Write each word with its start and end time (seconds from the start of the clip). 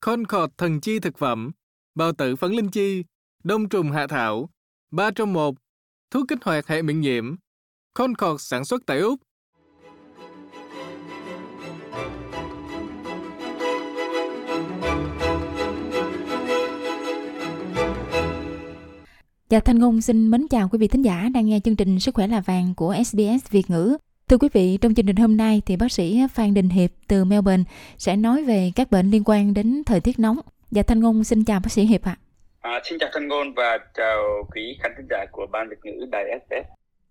Khôn 0.00 0.24
Khọt 0.24 0.50
thần 0.58 0.80
chi 0.80 0.98
thực 0.98 1.18
phẩm, 1.18 1.50
bao 1.94 2.12
tử 2.12 2.36
phấn 2.36 2.52
linh 2.52 2.70
chi, 2.70 3.04
đông 3.44 3.68
trùng 3.68 3.92
hạ 3.92 4.06
thảo, 4.06 4.50
Ba 4.90 5.10
trong 5.10 5.32
Một, 5.32 5.54
thuốc 6.10 6.24
kích 6.28 6.38
hoạt 6.44 6.66
hệ 6.66 6.82
miễn 6.82 7.00
nhiễm. 7.00 7.34
Khọt 7.94 8.40
sản 8.40 8.64
xuất 8.64 8.82
tại 8.86 8.98
Úc. 8.98 9.20
Dạ 19.48 19.60
Thanh 19.60 19.78
Ngôn 19.78 20.00
xin 20.00 20.30
mến 20.30 20.48
chào 20.48 20.68
quý 20.68 20.78
vị 20.78 20.88
thính 20.88 21.02
giả 21.02 21.28
đang 21.34 21.46
nghe 21.46 21.60
chương 21.64 21.76
trình 21.76 22.00
Sức 22.00 22.14
khỏe 22.14 22.26
là 22.26 22.40
vàng 22.40 22.74
của 22.74 22.96
SBS 23.06 23.50
Việt 23.50 23.70
ngữ. 23.70 23.96
Thưa 24.30 24.38
quý 24.38 24.48
vị, 24.52 24.78
trong 24.80 24.94
chương 24.94 25.06
trình 25.06 25.16
hôm 25.16 25.36
nay 25.36 25.62
thì 25.66 25.76
bác 25.76 25.92
sĩ 25.92 26.20
Phan 26.34 26.54
Đình 26.54 26.68
Hiệp 26.68 26.90
từ 27.08 27.24
Melbourne 27.24 27.64
sẽ 27.98 28.16
nói 28.16 28.44
về 28.44 28.72
các 28.76 28.90
bệnh 28.90 29.10
liên 29.10 29.22
quan 29.26 29.54
đến 29.54 29.82
thời 29.86 30.00
tiết 30.00 30.18
nóng. 30.18 30.38
Dạ 30.70 30.82
Thanh 30.82 31.00
Ngôn 31.00 31.24
xin 31.24 31.44
chào 31.44 31.60
bác 31.60 31.72
sĩ 31.72 31.82
Hiệp 31.82 32.04
ạ. 32.04 32.16
À. 32.60 32.70
À, 32.70 32.80
xin 32.84 32.98
chào 32.98 33.08
Thanh 33.12 33.28
Ngôn 33.28 33.54
và 33.54 33.78
chào 33.94 34.18
quý 34.54 34.78
khán 34.82 34.92
thính 34.96 35.06
giả 35.10 35.26
của 35.32 35.46
Ban 35.52 35.68
Việt 35.68 35.76
ngữ 35.82 36.06
Đài 36.10 36.24
SBS. 36.40 36.68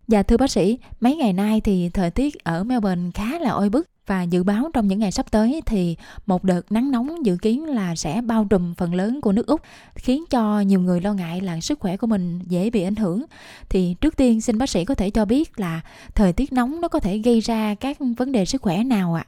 Dạ 0.08 0.24
thưa 0.24 0.38
bác 0.38 0.52
sĩ, 0.52 0.80
mấy 1.00 1.16
ngày 1.16 1.34
nay 1.34 1.62
thì 1.64 1.90
thời 1.94 2.12
tiết 2.12 2.44
ở 2.44 2.64
Melbourne 2.64 3.12
khá 3.14 3.40
là 3.40 3.52
oi 3.52 3.70
bức 3.70 3.88
và 4.10 4.24
dự 4.24 4.44
báo 4.44 4.70
trong 4.74 4.88
những 4.88 5.00
ngày 5.00 5.12
sắp 5.12 5.32
tới 5.32 5.62
thì 5.66 5.96
một 6.26 6.44
đợt 6.44 6.72
nắng 6.72 6.92
nóng 6.92 7.26
dự 7.26 7.38
kiến 7.42 7.66
là 7.66 7.96
sẽ 7.96 8.22
bao 8.26 8.48
trùm 8.50 8.74
phần 8.74 8.94
lớn 8.94 9.22
của 9.22 9.32
nước 9.32 9.48
Úc, 9.48 9.62
khiến 9.96 10.24
cho 10.30 10.62
nhiều 10.62 10.80
người 10.80 11.02
lo 11.02 11.14
ngại 11.14 11.42
là 11.42 11.60
sức 11.60 11.80
khỏe 11.80 11.98
của 11.98 12.08
mình 12.08 12.40
dễ 12.48 12.70
bị 12.70 12.84
ảnh 12.84 12.96
hưởng. 12.96 13.26
Thì 13.70 13.96
trước 14.02 14.18
tiên 14.18 14.42
xin 14.42 14.58
bác 14.58 14.70
sĩ 14.70 14.86
có 14.86 14.96
thể 14.96 15.10
cho 15.10 15.26
biết 15.26 15.60
là 15.60 15.82
thời 16.16 16.34
tiết 16.34 16.54
nóng 16.54 16.82
nó 16.82 16.88
có 16.88 17.00
thể 17.00 17.18
gây 17.18 17.40
ra 17.40 17.76
các 17.76 17.98
vấn 18.18 18.32
đề 18.32 18.46
sức 18.46 18.62
khỏe 18.62 18.84
nào 18.84 19.14
ạ? 19.14 19.26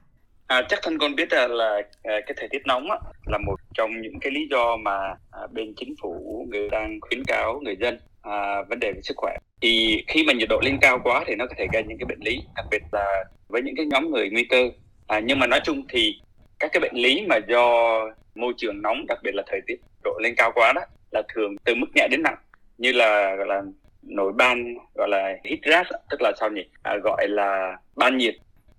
À? 0.47 0.57
À, 0.57 0.61
chắc 0.69 0.79
thân 0.83 0.97
con 0.97 1.15
biết 1.15 1.29
à, 1.29 1.47
là, 1.47 1.81
là 2.03 2.19
cái 2.27 2.35
thời 2.37 2.47
tiết 2.51 2.61
nóng 2.65 2.91
á, 2.91 2.97
là 3.25 3.37
một 3.37 3.55
trong 3.73 4.01
những 4.01 4.19
cái 4.21 4.31
lý 4.31 4.41
do 4.51 4.77
mà 4.77 4.97
à, 5.31 5.41
bên 5.51 5.73
chính 5.77 5.95
phủ 6.01 6.45
người 6.49 6.69
đang 6.69 6.99
khuyến 7.01 7.23
cáo 7.23 7.59
người 7.63 7.75
dân 7.81 7.97
à, 8.21 8.61
vấn 8.69 8.79
đề 8.79 8.91
về 8.91 9.01
sức 9.01 9.17
khỏe. 9.17 9.37
Thì 9.61 10.03
khi 10.07 10.23
mà 10.23 10.33
nhiệt 10.33 10.49
độ 10.49 10.59
lên 10.63 10.77
cao 10.81 10.99
quá 11.03 11.23
thì 11.27 11.35
nó 11.35 11.45
có 11.47 11.53
thể 11.57 11.67
gây 11.73 11.83
những 11.83 11.97
cái 11.97 12.05
bệnh 12.05 12.19
lý 12.19 12.43
đặc 12.55 12.65
biệt 12.71 12.81
là 12.91 13.23
với 13.47 13.61
những 13.61 13.75
cái 13.75 13.85
nhóm 13.85 14.11
người 14.11 14.29
nguy 14.29 14.43
cơ. 14.43 14.69
À, 15.07 15.19
nhưng 15.19 15.39
mà 15.39 15.47
nói 15.47 15.59
chung 15.63 15.83
thì 15.89 16.15
các 16.59 16.71
cái 16.73 16.81
bệnh 16.81 16.95
lý 16.95 17.25
mà 17.29 17.35
do 17.47 17.99
môi 18.35 18.53
trường 18.57 18.81
nóng 18.81 19.05
đặc 19.07 19.19
biệt 19.23 19.35
là 19.35 19.43
thời 19.47 19.61
tiết 19.67 19.75
độ 20.03 20.19
lên 20.23 20.35
cao 20.37 20.51
quá 20.55 20.73
đó 20.73 20.81
là 21.11 21.21
thường 21.33 21.55
từ 21.63 21.75
mức 21.75 21.87
nhẹ 21.95 22.07
đến 22.11 22.23
nặng 22.23 22.37
như 22.77 22.91
là 22.91 23.35
gọi 23.35 23.47
là 23.47 23.61
nổi 24.03 24.33
ban 24.33 24.75
gọi 24.95 25.09
là 25.09 25.35
heat 25.43 25.59
rash 25.65 25.89
tức 26.09 26.21
là 26.21 26.31
sao 26.39 26.49
nhỉ? 26.49 26.65
À, 26.83 26.97
gọi 27.03 27.27
là 27.27 27.77
ban 27.95 28.17
nhiệt. 28.17 28.35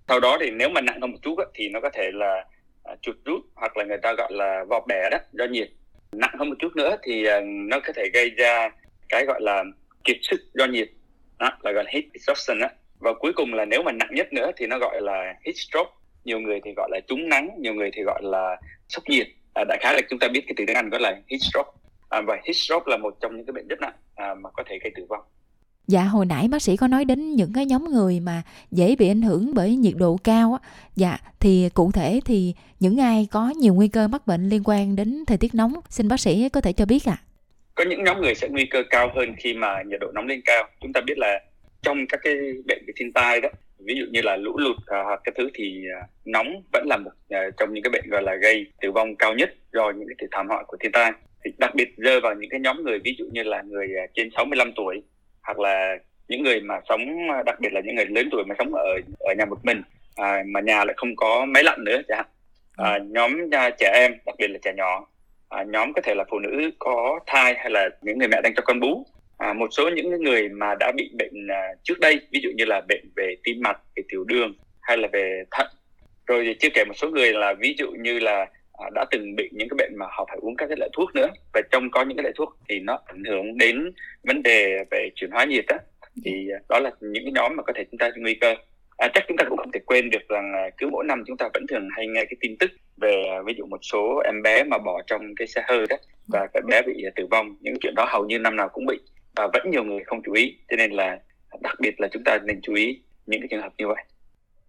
Sau 0.07 0.19
đó 0.19 0.37
thì 0.41 0.51
nếu 0.51 0.69
mà 0.69 0.81
nặng 0.81 1.01
hơn 1.01 1.11
một 1.11 1.17
chút 1.21 1.35
đó, 1.37 1.45
thì 1.53 1.69
nó 1.69 1.79
có 1.79 1.89
thể 1.89 2.11
là 2.13 2.45
à, 2.83 2.95
chuột 3.01 3.15
rút 3.25 3.41
hoặc 3.55 3.77
là 3.77 3.83
người 3.83 3.97
ta 3.97 4.13
gọi 4.13 4.33
là 4.33 4.63
vò 4.69 4.85
bẻ 4.87 5.09
đó 5.11 5.17
do 5.31 5.45
nhiệt. 5.45 5.69
Nặng 6.11 6.33
hơn 6.39 6.49
một 6.49 6.55
chút 6.59 6.75
nữa 6.75 6.95
thì 7.03 7.25
à, 7.25 7.41
nó 7.45 7.79
có 7.79 7.93
thể 7.95 8.09
gây 8.13 8.29
ra 8.29 8.69
cái 9.13 9.25
gọi 9.25 9.41
là 9.41 9.63
kiệt 10.03 10.17
sức 10.21 10.41
do 10.53 10.65
nhiệt 10.65 10.89
đó, 11.39 11.51
là 11.61 11.71
gọi 11.71 11.83
là 11.83 11.91
heat 11.93 12.03
exhaustion 12.13 12.59
đó. 12.59 12.67
và 12.99 13.13
cuối 13.19 13.33
cùng 13.35 13.53
là 13.53 13.65
nếu 13.65 13.83
mà 13.83 13.91
nặng 13.91 14.09
nhất 14.11 14.33
nữa 14.33 14.51
thì 14.57 14.67
nó 14.67 14.79
gọi 14.79 15.01
là 15.01 15.33
heat 15.45 15.55
stroke 15.55 15.91
nhiều 16.23 16.39
người 16.39 16.59
thì 16.65 16.73
gọi 16.75 16.89
là 16.91 16.99
trúng 17.07 17.29
nắng 17.29 17.49
nhiều 17.59 17.73
người 17.73 17.89
thì 17.93 18.03
gọi 18.03 18.21
là 18.23 18.57
sốc 18.89 19.03
nhiệt 19.07 19.27
à, 19.53 19.63
đại 19.67 19.77
khái 19.81 19.93
là 19.93 20.01
chúng 20.09 20.19
ta 20.19 20.27
biết 20.27 20.41
cái 20.47 20.53
từ 20.57 20.63
tiếng 20.67 20.75
Anh 20.75 20.89
gọi 20.89 21.01
là 21.01 21.09
heat 21.09 21.41
stroke 21.41 21.69
à, 22.09 22.21
và 22.27 22.35
heat 22.35 22.55
stroke 22.55 22.85
là 22.87 22.97
một 22.97 23.13
trong 23.21 23.35
những 23.35 23.45
cái 23.45 23.53
bệnh 23.53 23.67
rất 23.67 23.79
nặng 23.81 23.93
à, 24.15 24.33
mà 24.33 24.49
có 24.49 24.63
thể 24.67 24.79
gây 24.83 24.91
tử 24.95 25.05
vong 25.09 25.21
Dạ 25.87 26.03
hồi 26.03 26.25
nãy 26.25 26.47
bác 26.47 26.61
sĩ 26.61 26.77
có 26.77 26.87
nói 26.87 27.05
đến 27.05 27.35
những 27.35 27.53
cái 27.53 27.65
nhóm 27.65 27.85
người 27.85 28.19
mà 28.19 28.43
dễ 28.71 28.95
bị 28.95 29.07
ảnh 29.07 29.21
hưởng 29.21 29.53
bởi 29.53 29.75
nhiệt 29.75 29.93
độ 29.97 30.17
cao 30.23 30.57
á. 30.61 30.69
Dạ 30.95 31.17
thì 31.39 31.69
cụ 31.73 31.91
thể 31.91 32.19
thì 32.25 32.53
những 32.79 32.99
ai 32.99 33.27
có 33.31 33.49
nhiều 33.49 33.73
nguy 33.73 33.87
cơ 33.87 34.07
mắc 34.07 34.27
bệnh 34.27 34.49
liên 34.49 34.61
quan 34.65 34.95
đến 34.95 35.23
thời 35.27 35.37
tiết 35.37 35.55
nóng 35.55 35.73
xin 35.89 36.07
bác 36.07 36.19
sĩ 36.19 36.49
có 36.49 36.61
thể 36.61 36.73
cho 36.73 36.85
biết 36.85 37.05
ạ. 37.05 37.17
À? 37.19 37.32
Có 37.75 37.83
những 37.83 38.03
nhóm 38.03 38.21
người 38.21 38.35
sẽ 38.35 38.47
nguy 38.49 38.65
cơ 38.65 38.83
cao 38.89 39.11
hơn 39.15 39.35
khi 39.37 39.53
mà 39.53 39.81
nhiệt 39.85 39.99
độ 39.99 40.11
nóng 40.13 40.27
lên 40.27 40.41
cao. 40.45 40.69
Chúng 40.81 40.93
ta 40.93 41.01
biết 41.01 41.17
là 41.17 41.39
trong 41.81 42.07
các 42.09 42.19
cái 42.23 42.35
bệnh 42.65 42.83
về 42.87 42.93
thiên 42.95 43.13
tai 43.13 43.41
đó 43.41 43.49
ví 43.85 43.93
dụ 43.97 44.05
như 44.11 44.21
là 44.21 44.35
lũ 44.35 44.57
lụt 44.57 44.75
hoặc 44.87 45.21
cái 45.23 45.33
thứ 45.37 45.49
thì 45.53 45.83
à, 46.01 46.07
nóng 46.25 46.61
vẫn 46.73 46.87
là 46.87 46.97
một 46.97 47.11
à, 47.29 47.49
trong 47.57 47.73
những 47.73 47.83
cái 47.83 47.91
bệnh 47.91 48.09
gọi 48.09 48.23
là 48.23 48.35
gây 48.35 48.65
tử 48.81 48.91
vong 48.91 49.15
cao 49.15 49.33
nhất 49.33 49.53
do 49.73 49.91
những 49.91 50.07
cái 50.17 50.27
thảm 50.31 50.47
họa 50.47 50.63
của 50.67 50.77
thiên 50.79 50.91
tai 50.91 51.11
thì 51.45 51.51
đặc 51.57 51.75
biệt 51.75 51.97
rơi 51.97 52.21
vào 52.21 52.35
những 52.35 52.49
cái 52.49 52.59
nhóm 52.59 52.83
người 52.83 52.99
ví 52.99 53.15
dụ 53.19 53.25
như 53.31 53.43
là 53.43 53.61
người 53.61 53.87
à, 53.97 54.05
trên 54.13 54.29
65 54.37 54.71
tuổi 54.75 55.03
hoặc 55.43 55.59
là 55.59 55.97
những 56.27 56.43
người 56.43 56.61
mà 56.61 56.79
sống 56.89 56.99
đặc 57.45 57.59
biệt 57.59 57.73
là 57.73 57.81
những 57.85 57.95
người 57.95 58.05
lớn 58.05 58.29
tuổi 58.31 58.43
mà 58.47 58.55
sống 58.57 58.73
ở 58.73 58.85
ở 59.19 59.33
nhà 59.37 59.45
một 59.45 59.65
mình 59.65 59.81
à, 60.15 60.43
mà 60.45 60.61
nhà 60.61 60.85
lại 60.85 60.93
không 60.97 61.15
có 61.15 61.45
máy 61.45 61.63
lạnh 61.63 61.83
nữa 61.83 62.01
chẳng 62.07 62.17
hạn 62.17 62.27
à, 62.77 62.93
ừ. 62.93 62.99
nhóm 63.09 63.49
trẻ 63.79 63.91
em 63.93 64.11
đặc 64.25 64.35
biệt 64.37 64.47
là 64.47 64.59
trẻ 64.61 64.73
nhỏ 64.77 65.07
à, 65.53 65.63
nhóm 65.63 65.93
có 65.93 66.01
thể 66.01 66.15
là 66.15 66.23
phụ 66.31 66.39
nữ 66.39 66.71
có 66.79 67.19
thai 67.27 67.53
hay 67.57 67.69
là 67.69 67.89
những 68.01 68.17
người 68.17 68.27
mẹ 68.27 68.41
đang 68.43 68.53
cho 68.55 68.61
con 68.65 68.79
bú. 68.79 69.05
À, 69.37 69.53
một 69.53 69.67
số 69.71 69.89
những 69.89 70.23
người 70.23 70.49
mà 70.49 70.75
đã 70.79 70.91
bị 70.97 71.11
bệnh 71.17 71.47
à, 71.47 71.61
trước 71.83 71.99
đây 71.99 72.21
ví 72.31 72.39
dụ 72.43 72.49
như 72.55 72.65
là 72.65 72.81
bệnh 72.87 73.09
về 73.15 73.35
tim 73.43 73.61
mạch 73.61 73.77
về 73.95 74.03
tiểu 74.09 74.23
đường 74.23 74.53
hay 74.81 74.97
là 74.97 75.07
về 75.13 75.43
thận. 75.51 75.67
Rồi 76.27 76.43
thì 76.45 76.53
chưa 76.59 76.69
kể 76.73 76.83
một 76.85 76.93
số 76.95 77.09
người 77.09 77.33
là 77.33 77.53
ví 77.53 77.75
dụ 77.77 77.91
như 77.91 78.19
là 78.19 78.47
à, 78.73 78.89
đã 78.95 79.05
từng 79.11 79.35
bị 79.35 79.49
những 79.51 79.69
cái 79.69 79.75
bệnh 79.77 79.95
mà 79.97 80.05
họ 80.09 80.25
phải 80.29 80.37
uống 80.41 80.55
các 80.55 80.67
cái 80.67 80.77
loại 80.77 80.89
thuốc 80.93 81.15
nữa. 81.15 81.27
Và 81.53 81.61
trong 81.71 81.91
có 81.91 82.03
những 82.03 82.17
cái 82.17 82.23
loại 82.23 82.33
thuốc 82.37 82.57
thì 82.69 82.79
nó 82.79 82.99
ảnh 83.05 83.23
hưởng 83.23 83.57
đến 83.57 83.91
vấn 84.23 84.43
đề 84.43 84.83
về 84.91 85.09
chuyển 85.15 85.31
hóa 85.31 85.45
nhiệt 85.45 85.65
đó 85.67 85.77
thì 86.25 86.49
à, 86.53 86.59
đó 86.69 86.79
là 86.79 86.91
những 87.01 87.23
cái 87.25 87.31
nhóm 87.31 87.55
mà 87.55 87.63
có 87.63 87.73
thể 87.75 87.83
chúng 87.91 87.97
ta 87.97 88.11
nguy 88.15 88.35
cơ. 88.35 88.55
À, 88.97 89.07
chắc 89.13 89.23
chúng 89.27 89.37
ta 89.37 89.45
cũng 89.49 89.57
không 89.57 89.71
thể 89.71 89.79
quên 89.85 90.09
được 90.09 90.27
rằng 90.29 90.53
à, 90.53 90.69
cứ 90.77 90.87
mỗi 90.91 91.05
năm 91.05 91.23
chúng 91.27 91.37
ta 91.37 91.49
vẫn 91.53 91.65
thường 91.69 91.87
hay 91.95 92.07
nghe 92.07 92.25
cái 92.25 92.37
tin 92.39 92.57
tức 92.57 92.71
về 92.97 93.23
à, 93.31 93.41
ví 93.45 93.53
dụ 93.57 93.65
một 93.65 93.79
số 93.81 94.21
em 94.25 94.41
bé 94.43 94.63
mà 94.63 94.77
bỏ 94.77 95.01
trong 95.07 95.21
cái 95.35 95.47
xe 95.47 95.61
hơi 95.67 95.85
đó 95.89 95.95
và 96.27 96.47
các 96.53 96.63
bé 96.65 96.81
bị 96.81 97.05
tử 97.15 97.27
vong 97.31 97.55
những 97.61 97.75
chuyện 97.81 97.93
đó 97.95 98.05
hầu 98.09 98.25
như 98.25 98.39
năm 98.39 98.55
nào 98.55 98.69
cũng 98.69 98.85
bị 98.85 98.99
và 99.35 99.47
vẫn 99.53 99.71
nhiều 99.71 99.83
người 99.83 99.99
không 100.05 100.21
chú 100.25 100.33
ý 100.33 100.57
cho 100.69 100.75
nên 100.75 100.91
là 100.91 101.19
đặc 101.61 101.75
biệt 101.79 101.99
là 102.01 102.07
chúng 102.11 102.23
ta 102.25 102.37
nên 102.43 102.59
chú 102.61 102.73
ý 102.73 102.99
những 103.25 103.41
cái 103.41 103.47
trường 103.51 103.61
hợp 103.61 103.73
như 103.77 103.87
vậy 103.87 104.03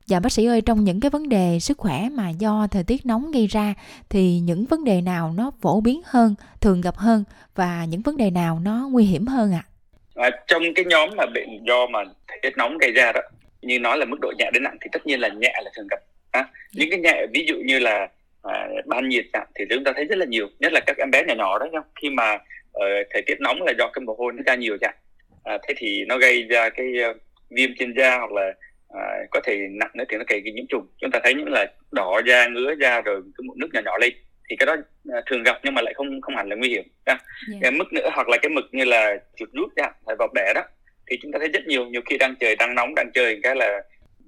Dạ 0.06 0.20
bác 0.20 0.32
sĩ 0.32 0.46
ơi, 0.46 0.60
trong 0.60 0.84
những 0.84 1.00
cái 1.00 1.10
vấn 1.10 1.28
đề 1.28 1.58
sức 1.60 1.78
khỏe 1.78 2.08
mà 2.12 2.30
do 2.30 2.66
thời 2.70 2.84
tiết 2.84 3.06
nóng 3.06 3.30
gây 3.30 3.46
ra 3.46 3.74
thì 4.08 4.38
những 4.38 4.64
vấn 4.64 4.84
đề 4.84 5.00
nào 5.00 5.32
nó 5.36 5.50
phổ 5.60 5.80
biến 5.80 6.00
hơn, 6.04 6.34
thường 6.60 6.80
gặp 6.80 6.96
hơn 6.96 7.24
và 7.54 7.84
những 7.84 8.00
vấn 8.00 8.16
đề 8.16 8.30
nào 8.30 8.60
nó 8.64 8.88
nguy 8.92 9.04
hiểm 9.04 9.26
hơn 9.26 9.52
ạ? 9.52 9.64
À? 10.14 10.30
À, 10.30 10.30
trong 10.46 10.62
cái 10.74 10.84
nhóm 10.84 11.10
mà 11.16 11.26
bệnh 11.34 11.64
do 11.66 11.86
mà 11.86 11.98
thời 12.28 12.38
tiết 12.42 12.56
nóng 12.56 12.78
gây 12.78 12.92
ra 12.92 13.12
đó, 13.12 13.20
như 13.62 13.78
nói 13.78 13.98
là 13.98 14.04
mức 14.04 14.16
độ 14.20 14.32
nhẹ 14.38 14.50
đến 14.52 14.62
nặng 14.62 14.76
thì 14.80 14.88
tất 14.92 15.06
nhiên 15.06 15.20
là 15.20 15.28
nhẹ 15.28 15.52
là 15.64 15.70
thường 15.76 15.86
gặp. 15.90 15.98
À, 16.30 16.48
những 16.72 16.90
cái 16.90 16.98
nhẹ 16.98 17.26
ví 17.32 17.44
dụ 17.48 17.54
như 17.64 17.78
là 17.78 18.08
à, 18.44 18.68
ban 18.86 19.08
nhiệt 19.08 19.24
chẳng, 19.32 19.46
thì 19.54 19.64
chúng 19.70 19.84
ta 19.84 19.92
thấy 19.96 20.04
rất 20.04 20.18
là 20.18 20.26
nhiều, 20.26 20.48
nhất 20.58 20.72
là 20.72 20.80
các 20.86 20.96
em 20.98 21.10
bé 21.10 21.22
nhỏ 21.28 21.34
nhỏ 21.34 21.58
đó 21.58 21.66
nhá. 21.72 21.80
Khi 22.02 22.10
mà 22.10 22.34
uh, 22.34 23.06
thời 23.10 23.22
tiết 23.26 23.40
nóng 23.40 23.62
là 23.62 23.72
do 23.78 23.90
cái 23.92 24.02
mồ 24.04 24.14
hôi 24.14 24.32
nó 24.32 24.42
ra 24.46 24.54
nhiều 24.54 24.76
chẳng. 24.80 24.94
À, 25.44 25.58
thế 25.68 25.74
thì 25.76 26.04
nó 26.08 26.18
gây 26.18 26.42
ra 26.42 26.68
cái 26.68 26.86
uh, 27.10 27.16
viêm 27.50 27.70
trên 27.78 27.94
da 27.96 28.18
hoặc 28.18 28.32
là 28.32 28.54
à, 28.94 29.02
có 29.30 29.40
thể 29.44 29.58
nặng 29.70 29.90
nữa 29.94 30.04
thì 30.08 30.16
nó 30.16 30.24
kể 30.26 30.40
cái 30.44 30.52
nhiễm 30.52 30.66
trùng 30.68 30.86
chúng 31.00 31.10
ta 31.10 31.20
thấy 31.22 31.34
những 31.34 31.52
là 31.52 31.66
đỏ 31.92 32.20
da 32.26 32.46
ngứa 32.46 32.74
da 32.80 33.00
rồi 33.00 33.22
cái 33.38 33.44
mụn 33.44 33.58
nước 33.58 33.68
nhỏ 33.72 33.80
nhỏ 33.84 33.98
lên 33.98 34.12
thì 34.50 34.56
cái 34.56 34.66
đó 34.66 34.76
à, 35.12 35.20
thường 35.26 35.42
gặp 35.42 35.60
nhưng 35.62 35.74
mà 35.74 35.82
lại 35.82 35.94
không 35.94 36.20
không 36.20 36.36
hẳn 36.36 36.48
là 36.48 36.56
nguy 36.56 36.68
hiểm 36.68 36.84
yeah. 37.04 37.20
Dạ. 37.48 37.58
cái 37.62 37.70
mức 37.70 37.92
nữa 37.92 38.08
hoặc 38.14 38.28
là 38.28 38.36
cái 38.42 38.50
mực 38.50 38.64
như 38.72 38.84
là 38.84 39.16
chuột 39.36 39.48
rút 39.52 39.70
hay 40.06 40.16
vọc 40.18 40.30
bẻ 40.34 40.52
đó 40.54 40.62
thì 41.06 41.18
chúng 41.22 41.32
ta 41.32 41.38
thấy 41.38 41.48
rất 41.48 41.66
nhiều 41.66 41.86
nhiều 41.86 42.02
khi 42.06 42.18
đang 42.18 42.34
trời 42.40 42.56
đang 42.56 42.74
nóng 42.74 42.94
đang 42.94 43.10
chơi 43.14 43.40
cái 43.42 43.56
là 43.56 43.82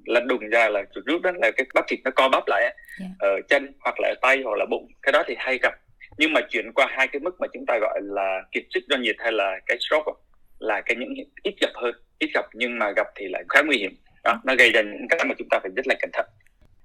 là 0.06 0.20
đùng 0.20 0.48
ra 0.48 0.68
là 0.68 0.84
chuột 0.94 1.04
rút 1.04 1.22
đó 1.22 1.30
là 1.34 1.50
cái 1.56 1.66
bắp 1.74 1.84
thịt 1.88 2.00
nó 2.04 2.10
co 2.10 2.28
bắp 2.28 2.42
lại 2.46 2.62
yeah. 2.62 2.74
Dạ. 3.00 3.06
ở 3.18 3.40
chân 3.48 3.72
hoặc 3.80 4.00
là 4.00 4.08
ở 4.08 4.14
tay 4.22 4.42
hoặc 4.44 4.58
là 4.58 4.66
bụng 4.70 4.88
cái 5.02 5.12
đó 5.12 5.22
thì 5.26 5.34
hay 5.38 5.58
gặp 5.62 5.74
nhưng 6.18 6.32
mà 6.32 6.40
chuyển 6.50 6.72
qua 6.74 6.86
hai 6.90 7.08
cái 7.08 7.20
mức 7.20 7.40
mà 7.40 7.46
chúng 7.52 7.64
ta 7.66 7.78
gọi 7.80 8.00
là 8.02 8.42
kiệt 8.52 8.62
sức 8.70 8.80
do 8.88 8.96
nhiệt 8.96 9.16
hay 9.18 9.32
là 9.32 9.58
cái 9.66 9.76
stroke 9.80 10.12
là 10.58 10.80
cái 10.80 10.96
những 10.96 11.14
ít 11.42 11.54
gặp 11.60 11.70
hơn 11.74 11.94
ít 12.18 12.30
gặp 12.34 12.44
nhưng 12.52 12.78
mà 12.78 12.90
gặp 12.90 13.06
thì 13.14 13.28
lại 13.28 13.44
khá 13.48 13.62
nguy 13.62 13.78
hiểm 13.78 13.96
đó 14.24 14.40
nó 14.44 14.54
gây 14.54 14.70
ra 14.72 14.82
những 14.82 15.06
cái 15.08 15.24
mà 15.24 15.34
chúng 15.38 15.48
ta 15.50 15.58
phải 15.62 15.70
rất 15.76 15.86
là 15.86 15.94
cẩn 16.00 16.10
thận 16.12 16.26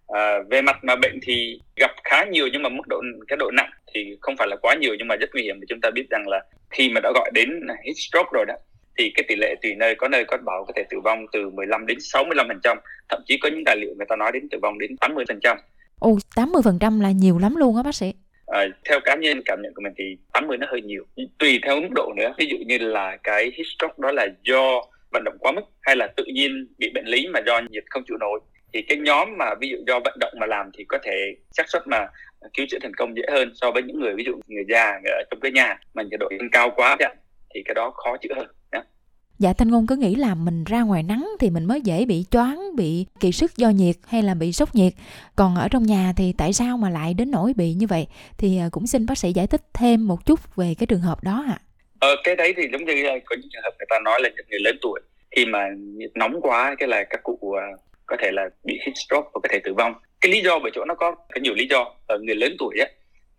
à, 0.07 0.37
về 0.49 0.61
mặt 0.61 0.83
mà 0.83 0.95
bệnh 0.95 1.19
thì 1.21 1.59
gặp 1.75 1.91
khá 2.03 2.25
nhiều 2.25 2.47
nhưng 2.51 2.63
mà 2.63 2.69
mức 2.69 2.87
độ 2.87 3.01
cái 3.27 3.37
độ 3.37 3.51
nặng 3.51 3.71
thì 3.93 4.17
không 4.21 4.37
phải 4.37 4.47
là 4.47 4.55
quá 4.55 4.75
nhiều 4.75 4.95
nhưng 4.97 5.07
mà 5.07 5.15
rất 5.15 5.29
nguy 5.33 5.43
hiểm 5.43 5.59
thì 5.61 5.65
chúng 5.69 5.81
ta 5.81 5.89
biết 5.89 6.05
rằng 6.09 6.27
là 6.27 6.43
khi 6.69 6.89
mà 6.89 7.01
đã 7.03 7.11
gọi 7.15 7.31
đến 7.33 7.49
heat 7.67 7.95
stroke 7.97 8.29
rồi 8.33 8.45
đó 8.47 8.55
thì 8.97 9.11
cái 9.15 9.23
tỷ 9.27 9.35
lệ 9.35 9.55
tùy 9.61 9.75
nơi 9.75 9.95
có 9.95 10.07
nơi 10.07 10.25
có 10.25 10.37
bảo 10.37 10.65
có 10.67 10.73
thể 10.75 10.83
tử 10.89 10.99
vong 10.99 11.25
từ 11.31 11.49
15 11.49 11.85
đến 11.85 11.97
65 11.99 12.47
phần 12.47 12.59
trăm. 12.63 12.77
Thậm 13.09 13.21
chí 13.25 13.37
có 13.37 13.49
những 13.49 13.63
tài 13.65 13.75
liệu 13.77 13.93
người 13.97 14.05
ta 14.09 14.15
nói 14.15 14.31
đến 14.31 14.49
tử 14.51 14.59
vong 14.61 14.79
đến 14.79 14.97
80 14.97 15.25
phần 15.27 15.39
trăm. 15.43 15.57
Ồ, 15.99 16.17
80 16.35 16.61
phần 16.65 16.79
trăm 16.79 16.99
là 16.99 17.11
nhiều 17.11 17.37
lắm 17.37 17.55
luôn 17.55 17.77
á 17.77 17.83
bác 17.83 17.95
sĩ. 17.95 18.13
À, 18.47 18.65
theo 18.89 18.99
cá 18.99 19.15
nhân 19.15 19.41
cảm 19.45 19.61
nhận 19.61 19.73
của 19.73 19.81
mình 19.81 19.93
thì 19.97 20.17
80 20.33 20.57
nó 20.57 20.67
hơi 20.69 20.81
nhiều. 20.81 21.05
Tùy 21.39 21.59
theo 21.63 21.81
mức 21.81 21.89
độ 21.91 22.13
nữa. 22.17 22.33
Ví 22.37 22.45
dụ 22.45 22.57
như 22.65 22.77
là 22.77 23.17
cái 23.23 23.43
heat 23.43 23.67
stroke 23.75 23.95
đó 23.97 24.11
là 24.11 24.27
do 24.43 24.81
vận 25.11 25.23
động 25.23 25.37
quá 25.39 25.51
mức 25.51 25.61
hay 25.81 25.95
là 25.95 26.07
tự 26.17 26.23
nhiên 26.33 26.67
bị 26.77 26.91
bệnh 26.93 27.05
lý 27.05 27.27
mà 27.27 27.39
do 27.45 27.61
nhiệt 27.69 27.83
không 27.89 28.03
chịu 28.07 28.17
nổi. 28.17 28.39
Thì 28.73 28.81
cái 28.81 28.97
nhóm 28.97 29.37
mà 29.37 29.45
ví 29.61 29.69
dụ 29.69 29.77
do 29.87 29.99
vận 29.99 30.17
động 30.19 30.33
mà 30.39 30.45
làm 30.45 30.69
thì 30.77 30.83
có 30.87 30.97
thể 31.03 31.35
xác 31.51 31.69
suất 31.69 31.87
mà 31.87 32.07
cứu 32.53 32.65
chữa 32.69 32.77
thành 32.81 32.93
công 32.93 33.15
dễ 33.15 33.23
hơn 33.31 33.51
so 33.55 33.71
với 33.71 33.83
những 33.83 33.99
người 33.99 34.13
ví 34.15 34.23
dụ 34.23 34.39
người 34.47 34.63
già 34.69 34.99
ở 35.05 35.23
trong 35.31 35.39
cái 35.39 35.51
nhà 35.51 35.79
mà 35.93 36.03
nhiệt 36.03 36.19
độ 36.19 36.29
cao 36.51 36.71
quá 36.75 36.95
thì 37.55 37.61
cái 37.65 37.73
đó 37.75 37.91
khó 37.95 38.17
chữa 38.21 38.33
hơn. 38.35 38.47
Dạ 39.41 39.53
Thanh 39.53 39.67
Ngôn 39.67 39.87
cứ 39.87 39.95
nghĩ 39.95 40.15
là 40.15 40.35
mình 40.35 40.63
ra 40.63 40.81
ngoài 40.81 41.03
nắng 41.03 41.29
thì 41.39 41.49
mình 41.49 41.65
mới 41.65 41.81
dễ 41.81 42.05
bị 42.05 42.25
choáng, 42.31 42.75
bị 42.75 43.05
kỳ 43.19 43.31
sức 43.31 43.57
do 43.57 43.69
nhiệt 43.69 43.95
hay 44.07 44.21
là 44.21 44.33
bị 44.33 44.51
sốc 44.51 44.75
nhiệt. 44.75 44.93
Còn 45.35 45.55
ở 45.55 45.67
trong 45.71 45.83
nhà 45.83 46.13
thì 46.17 46.33
tại 46.37 46.53
sao 46.53 46.77
mà 46.77 46.89
lại 46.89 47.13
đến 47.13 47.31
nỗi 47.31 47.53
bị 47.55 47.73
như 47.73 47.87
vậy? 47.87 48.07
Thì 48.37 48.57
à, 48.57 48.69
cũng 48.71 48.87
xin 48.87 49.05
bác 49.05 49.17
sĩ 49.17 49.31
giải 49.31 49.47
thích 49.47 49.61
thêm 49.73 50.07
một 50.07 50.25
chút 50.25 50.55
về 50.55 50.73
cái 50.79 50.87
trường 50.87 50.99
hợp 50.99 51.23
đó 51.23 51.43
ạ. 51.47 51.57
À. 51.59 51.63
Ờ, 51.99 52.15
cái 52.23 52.35
đấy 52.35 52.53
thì 52.57 52.63
giống 52.71 52.85
như 52.85 52.93
có 53.25 53.35
những 53.35 53.49
trường 53.51 53.63
hợp 53.63 53.71
người 53.79 53.85
ta 53.89 53.95
nói 54.05 54.19
là 54.23 54.29
những 54.29 54.45
người 54.49 54.59
lớn 54.59 54.77
tuổi 54.81 54.99
khi 55.35 55.45
mà 55.45 55.67
nhiệt 55.97 56.11
nóng 56.15 56.41
quá 56.41 56.75
cái 56.79 56.89
là 56.89 57.03
các 57.09 57.23
cụ 57.23 57.39
uh, 57.41 57.79
có 58.05 58.17
thể 58.19 58.31
là 58.31 58.49
bị 58.63 58.79
heat 58.85 58.97
stroke 59.05 59.29
và 59.33 59.39
có 59.43 59.49
thể 59.51 59.59
tử 59.63 59.73
vong. 59.73 59.93
Cái 60.21 60.31
lý 60.31 60.41
do 60.41 60.59
bởi 60.59 60.71
chỗ 60.75 60.85
nó 60.85 60.95
có 60.95 61.11
có 61.11 61.41
nhiều 61.41 61.53
lý 61.53 61.67
do. 61.69 61.95
Ở 62.07 62.19
người 62.19 62.35
lớn 62.35 62.55
tuổi 62.59 62.75
á 62.79 62.85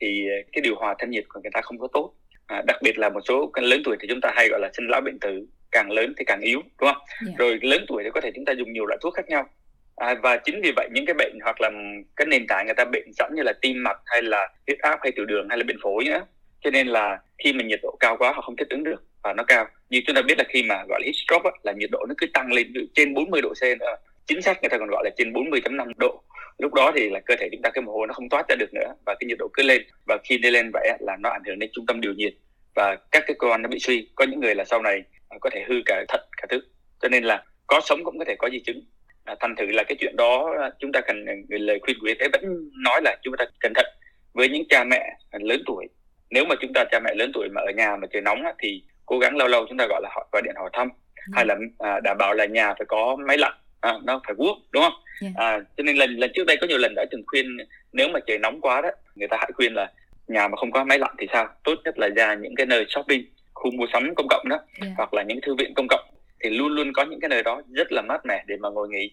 thì 0.01 0.25
cái 0.53 0.63
điều 0.63 0.75
hòa 0.77 0.95
thân 0.99 1.11
nhiệt 1.11 1.25
của 1.29 1.41
người 1.43 1.51
ta 1.55 1.61
không 1.61 1.79
có 1.79 1.89
tốt. 1.93 2.13
À, 2.47 2.63
đặc 2.67 2.77
biệt 2.83 2.99
là 2.99 3.09
một 3.09 3.21
số 3.29 3.51
cái 3.55 3.65
lớn 3.65 3.83
tuổi 3.85 3.97
thì 4.01 4.09
chúng 4.09 4.21
ta 4.21 4.33
hay 4.35 4.49
gọi 4.49 4.61
là 4.61 4.71
sinh 4.77 4.87
lão 4.89 5.01
bệnh 5.01 5.19
tử 5.19 5.47
càng 5.71 5.91
lớn 5.91 6.15
thì 6.19 6.25
càng 6.25 6.41
yếu 6.41 6.61
đúng 6.81 6.91
không? 6.93 6.97
Yeah. 6.97 7.23
Dạ. 7.27 7.33
Rồi 7.39 7.59
lớn 7.63 7.85
tuổi 7.89 8.05
thì 8.05 8.11
có 8.15 8.21
thể 8.21 8.31
chúng 8.35 8.45
ta 8.45 8.53
dùng 8.53 8.73
nhiều 8.73 8.87
loại 8.87 8.99
thuốc 9.03 9.15
khác 9.15 9.29
nhau. 9.29 9.49
À, 9.97 10.15
và 10.23 10.37
chính 10.37 10.61
vì 10.63 10.73
vậy 10.77 10.89
những 10.93 11.07
cái 11.07 11.15
bệnh 11.15 11.39
hoặc 11.45 11.61
là 11.61 11.71
cái 12.17 12.27
nền 12.27 12.47
tảng 12.47 12.67
người 12.67 12.75
ta 12.75 12.85
bệnh 12.85 13.13
sẵn 13.13 13.31
như 13.35 13.43
là 13.43 13.53
tim 13.63 13.83
mạch 13.83 13.99
hay 14.07 14.23
là 14.23 14.49
huyết 14.67 14.79
áp 14.79 14.99
hay 15.03 15.13
tiểu 15.13 15.25
đường 15.25 15.49
hay 15.49 15.59
là 15.59 15.65
bệnh 15.65 15.77
phổi 15.83 16.05
nữa 16.05 16.21
cho 16.61 16.71
nên 16.71 16.87
là 16.87 17.19
khi 17.39 17.53
mà 17.53 17.65
nhiệt 17.65 17.81
độ 17.83 17.97
cao 18.01 18.17
quá 18.17 18.33
họ 18.33 18.41
không 18.41 18.57
thích 18.57 18.69
ứng 18.71 18.85
được 18.85 19.05
và 19.23 19.33
nó 19.33 19.43
cao 19.45 19.67
như 19.91 20.01
chúng 20.07 20.17
ta 20.17 20.23
biết 20.23 20.39
là 20.39 20.45
khi 20.49 20.63
mà 20.63 20.75
gọi 20.89 21.01
là 21.01 21.05
heat 21.05 21.15
stroke 21.15 21.51
á, 21.51 21.57
là 21.63 21.73
nhiệt 21.73 21.91
độ 21.93 22.07
nó 22.09 22.15
cứ 22.19 22.27
tăng 22.35 22.53
lên 22.53 22.73
trên 22.95 23.15
40 23.15 23.43
độ 23.43 23.53
C 23.61 23.63
nữa 23.81 23.95
chính 24.27 24.43
xác 24.43 24.63
người 24.63 24.69
ta 24.69 24.79
còn 24.79 24.89
gọi 24.89 25.05
là 25.05 25.11
trên 25.17 25.33
40.5 25.33 25.93
độ 25.99 26.23
lúc 26.59 26.75
đó 26.75 26.93
thì 26.97 27.11
là 27.11 27.21
cơ 27.21 27.35
thể 27.39 27.49
chúng 27.53 27.63
ta 27.63 27.71
cái 27.71 27.83
mồ 27.83 27.93
hôi 27.93 28.07
nó 28.07 28.15
không 28.15 28.29
toát 28.29 28.49
ra 28.49 28.57
được 28.59 28.75
nữa 28.75 28.95
và 29.07 29.15
cái 29.21 29.27
nhiệt 29.27 29.39
độ 29.39 29.49
cứ 29.53 29.63
lên. 29.63 29.83
Và 30.07 30.19
khi 30.25 30.39
đi 30.39 30.51
lên 30.51 30.71
vậy 30.73 30.89
là 31.01 31.17
nó 31.21 31.31
ảnh 31.31 31.43
hưởng 31.47 31.59
đến 31.59 31.71
trung 31.73 31.87
tâm 31.87 32.01
điều 32.01 32.13
nhiệt 32.13 32.35
và 32.75 32.97
các 33.11 33.25
cái 33.27 33.37
cơ 33.39 33.49
quan 33.49 33.63
nó 33.63 33.69
bị 33.69 33.79
suy. 33.79 34.09
Có 34.15 34.25
những 34.25 34.41
người 34.41 34.55
là 34.55 34.65
sau 34.65 34.83
này 34.83 35.03
có 35.41 35.51
thể 35.51 35.65
hư 35.69 35.75
cả 35.87 36.05
thận 36.09 36.21
cả 36.37 36.47
thứ. 36.51 36.61
Cho 37.01 37.09
nên 37.09 37.25
là 37.25 37.45
có 37.67 37.81
sống 37.85 38.05
cũng 38.05 38.19
có 38.19 38.25
thể 38.25 38.35
có 38.39 38.49
di 38.51 38.61
chứng. 38.61 38.81
À, 39.25 39.35
thành 39.41 39.57
thử 39.57 39.67
là 39.67 39.83
cái 39.83 39.97
chuyện 40.01 40.17
đó 40.17 40.55
chúng 40.79 40.93
ta 40.93 41.01
cần 41.01 41.25
lời 41.49 41.79
khuyên 41.83 41.97
của 42.01 42.07
y 42.07 42.15
tế 42.15 42.29
vẫn 42.33 42.71
nói 42.85 43.01
là 43.05 43.17
chúng 43.23 43.35
ta 43.39 43.45
cẩn 43.61 43.73
thận 43.75 43.87
với 44.33 44.49
những 44.49 44.63
cha 44.69 44.85
mẹ 44.85 45.17
lớn 45.33 45.63
tuổi. 45.67 45.87
Nếu 46.31 46.45
mà 46.45 46.55
chúng 46.61 46.73
ta 46.75 46.85
cha 46.91 47.01
mẹ 47.05 47.15
lớn 47.15 47.31
tuổi 47.35 47.49
mà 47.55 47.61
ở 47.61 47.71
nhà 47.77 47.97
mà 47.97 48.07
trời 48.13 48.23
nóng 48.23 48.43
á, 48.43 48.53
thì 48.59 48.83
cố 49.07 49.19
gắng 49.19 49.37
lâu 49.37 49.49
lâu 49.49 49.67
chúng 49.69 49.79
ta 49.79 49.87
gọi 49.89 50.01
là 50.03 50.09
họ 50.13 50.29
gọi 50.33 50.43
điện 50.43 50.55
hỏi 50.57 50.71
thăm. 50.73 50.89
Ừ. 51.27 51.33
hay 51.35 51.47
là 51.47 51.57
à, 51.79 52.01
đảm 52.01 52.17
bảo 52.19 52.35
là 52.35 52.45
nhà 52.45 52.75
phải 52.79 52.87
có 52.89 53.17
máy 53.27 53.39
lạnh 53.39 53.55
à, 53.81 53.95
nó 54.05 54.21
phải 54.27 54.35
vuốt 54.35 54.57
đúng 54.71 54.83
không 54.83 54.93
yeah. 55.23 55.35
Dạ. 55.39 55.45
à, 55.45 55.61
cho 55.77 55.83
nên 55.83 55.97
lần 55.97 56.11
lần 56.11 56.31
trước 56.35 56.47
đây 56.47 56.57
có 56.61 56.67
nhiều 56.67 56.79
lần 56.79 56.93
đã 56.97 57.05
từng 57.11 57.23
khuyên 57.27 57.47
nếu 57.93 58.09
mà 58.09 58.21
trời 58.27 58.39
nóng 58.39 58.61
quá 58.61 58.81
đó 58.81 58.89
người 59.15 59.29
ta 59.29 59.37
hãy 59.41 59.51
khuyên 59.55 59.75
là 59.75 59.91
nhà 60.29 60.49
mà 60.49 60.57
không 60.57 60.71
có 60.71 60.85
máy 60.85 60.99
lạnh 60.99 61.15
thì 61.19 61.27
sao 61.33 61.49
tốt 61.65 61.75
nhất 61.85 61.99
là 61.99 62.09
ra 62.17 62.35
những 62.35 62.55
cái 62.55 62.67
nơi 62.67 62.85
shopping 62.89 63.25
khu 63.55 63.71
mua 63.71 63.87
sắm 63.93 64.15
công 64.17 64.27
cộng 64.31 64.49
đó 64.49 64.57
yeah. 64.57 64.67
Dạ. 64.81 64.95
hoặc 64.97 65.15
là 65.15 65.23
những 65.23 65.41
thư 65.43 65.55
viện 65.55 65.75
công 65.75 65.87
cộng 65.89 66.05
thì 66.45 66.51
luôn 66.51 66.69
luôn 66.69 66.93
có 66.93 67.05
những 67.05 67.21
cái 67.21 67.29
nơi 67.29 67.43
đó 67.43 67.63
rất 67.73 67.93
là 67.93 68.03
mát 68.03 68.27
mẻ 68.27 68.45
để 68.47 68.57
mà 68.61 68.69
ngồi 68.69 68.89
nghỉ 68.89 69.11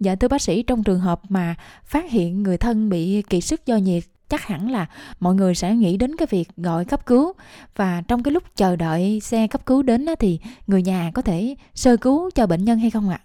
Dạ 0.00 0.14
thưa 0.14 0.28
bác 0.28 0.42
sĩ, 0.42 0.62
trong 0.62 0.84
trường 0.84 1.00
hợp 1.00 1.20
mà 1.28 1.54
phát 1.84 2.10
hiện 2.10 2.42
người 2.42 2.58
thân 2.58 2.90
bị 2.90 3.22
kiệt 3.30 3.44
sức 3.44 3.66
do 3.66 3.76
nhiệt 3.76 4.02
chắc 4.28 4.46
hẳn 4.46 4.70
là 4.70 4.86
mọi 5.20 5.34
người 5.34 5.54
sẽ 5.54 5.74
nghĩ 5.74 5.96
đến 5.96 6.16
cái 6.16 6.26
việc 6.30 6.48
gọi 6.56 6.84
cấp 6.84 7.06
cứu 7.06 7.32
và 7.76 8.02
trong 8.08 8.22
cái 8.22 8.32
lúc 8.32 8.42
chờ 8.56 8.76
đợi 8.76 9.20
xe 9.20 9.46
cấp 9.46 9.66
cứu 9.66 9.82
đến 9.82 10.06
thì 10.18 10.38
người 10.66 10.82
nhà 10.82 11.10
có 11.14 11.22
thể 11.22 11.54
sơ 11.74 11.96
cứu 11.96 12.30
cho 12.30 12.46
bệnh 12.46 12.64
nhân 12.64 12.78
hay 12.78 12.90
không 12.90 13.10
ạ? 13.10 13.20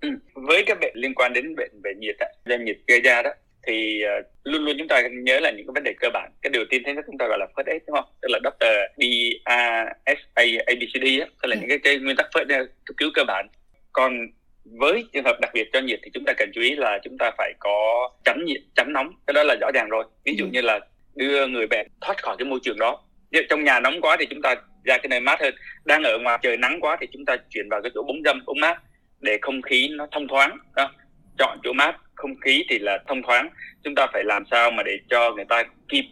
Ừ. 0.00 0.08
Với 0.34 0.62
các 0.66 0.78
bệnh 0.80 0.92
liên 0.94 1.14
quan 1.14 1.32
đến 1.32 1.56
bệnh 1.56 1.70
về 1.84 1.94
nhiệt, 1.98 2.16
do 2.46 2.56
nhiệt 2.56 2.76
gây 2.86 3.00
ra 3.00 3.22
đó 3.22 3.30
thì 3.66 4.02
uh, 4.20 4.26
luôn 4.44 4.64
luôn 4.64 4.76
chúng 4.78 4.88
ta 4.88 5.02
nhớ 5.12 5.40
là 5.40 5.50
những 5.50 5.66
cái 5.66 5.72
vấn 5.74 5.84
đề 5.84 5.94
cơ 6.00 6.08
bản 6.12 6.30
cái 6.42 6.50
điều 6.50 6.64
tiên 6.70 6.82
thế 6.86 6.94
chúng 7.06 7.18
ta 7.18 7.26
gọi 7.28 7.38
là 7.38 7.46
first 7.56 7.64
aid 7.66 7.82
đúng 7.86 7.96
không 7.96 8.04
tức 8.22 8.28
là 8.30 8.38
doctor 8.44 8.70
D 8.96 9.02
A 9.44 9.84
S 10.06 10.18
A 10.34 10.42
A 10.66 10.74
B 10.80 10.82
C 10.82 11.02
D 11.02 11.20
á 11.20 11.26
tức 11.42 11.48
là 11.48 11.56
ừ. 11.56 11.58
những 11.60 11.68
cái, 11.68 11.78
cái 11.78 11.98
nguyên 11.98 12.16
tắc 12.16 12.26
first 12.32 12.54
aid 12.54 12.68
cấp 12.84 12.96
cứu 12.96 13.10
cơ 13.14 13.24
bản 13.24 13.48
còn 13.92 14.26
với 14.64 15.04
trường 15.12 15.24
hợp 15.24 15.40
đặc 15.40 15.50
biệt 15.54 15.68
cho 15.72 15.80
nhiệt 15.80 16.00
thì 16.02 16.10
chúng 16.14 16.24
ta 16.26 16.32
cần 16.36 16.50
chú 16.54 16.60
ý 16.60 16.74
là 16.76 16.98
chúng 17.04 17.18
ta 17.18 17.30
phải 17.38 17.52
có 17.58 18.10
chấm 18.24 18.44
nhiệt 18.44 18.60
chấm 18.76 18.92
nóng 18.92 19.12
cái 19.26 19.34
đó 19.34 19.42
là 19.42 19.56
rõ 19.60 19.70
ràng 19.74 19.88
rồi 19.88 20.04
ví 20.24 20.34
dụ 20.38 20.44
ừ. 20.44 20.50
như 20.52 20.60
là 20.60 20.80
đưa 21.14 21.46
người 21.46 21.66
bệnh 21.66 21.86
thoát 22.00 22.22
khỏi 22.22 22.36
cái 22.38 22.44
môi 22.44 22.58
trường 22.62 22.78
đó 22.78 23.02
Nếu 23.30 23.42
trong 23.48 23.64
nhà 23.64 23.80
nóng 23.80 24.00
quá 24.00 24.16
thì 24.20 24.26
chúng 24.30 24.42
ta 24.42 24.54
ra 24.84 24.98
cái 24.98 25.08
nơi 25.08 25.20
mát 25.20 25.40
hơn 25.40 25.54
đang 25.84 26.02
ở 26.02 26.18
ngoài 26.18 26.38
trời 26.42 26.56
nắng 26.56 26.80
quá 26.80 26.96
thì 27.00 27.06
chúng 27.12 27.24
ta 27.24 27.36
chuyển 27.50 27.68
vào 27.70 27.82
cái 27.82 27.90
chỗ 27.94 28.02
bóng 28.02 28.22
dâm 28.24 28.44
bóng 28.46 28.60
mát 28.60 28.78
để 29.20 29.38
không 29.42 29.62
khí 29.62 29.88
nó 29.90 30.06
thông 30.12 30.28
thoáng 30.28 30.58
đó. 30.76 30.92
chọn 31.38 31.58
chỗ 31.64 31.72
mát 31.72 31.96
không 32.14 32.40
khí 32.40 32.64
thì 32.68 32.78
là 32.78 32.98
thông 33.06 33.22
thoáng. 33.22 33.48
Chúng 33.84 33.94
ta 33.94 34.06
phải 34.12 34.24
làm 34.24 34.44
sao 34.50 34.70
mà 34.70 34.82
để 34.82 34.98
cho 35.10 35.32
người 35.32 35.44
ta 35.48 35.64
kịp 35.88 36.04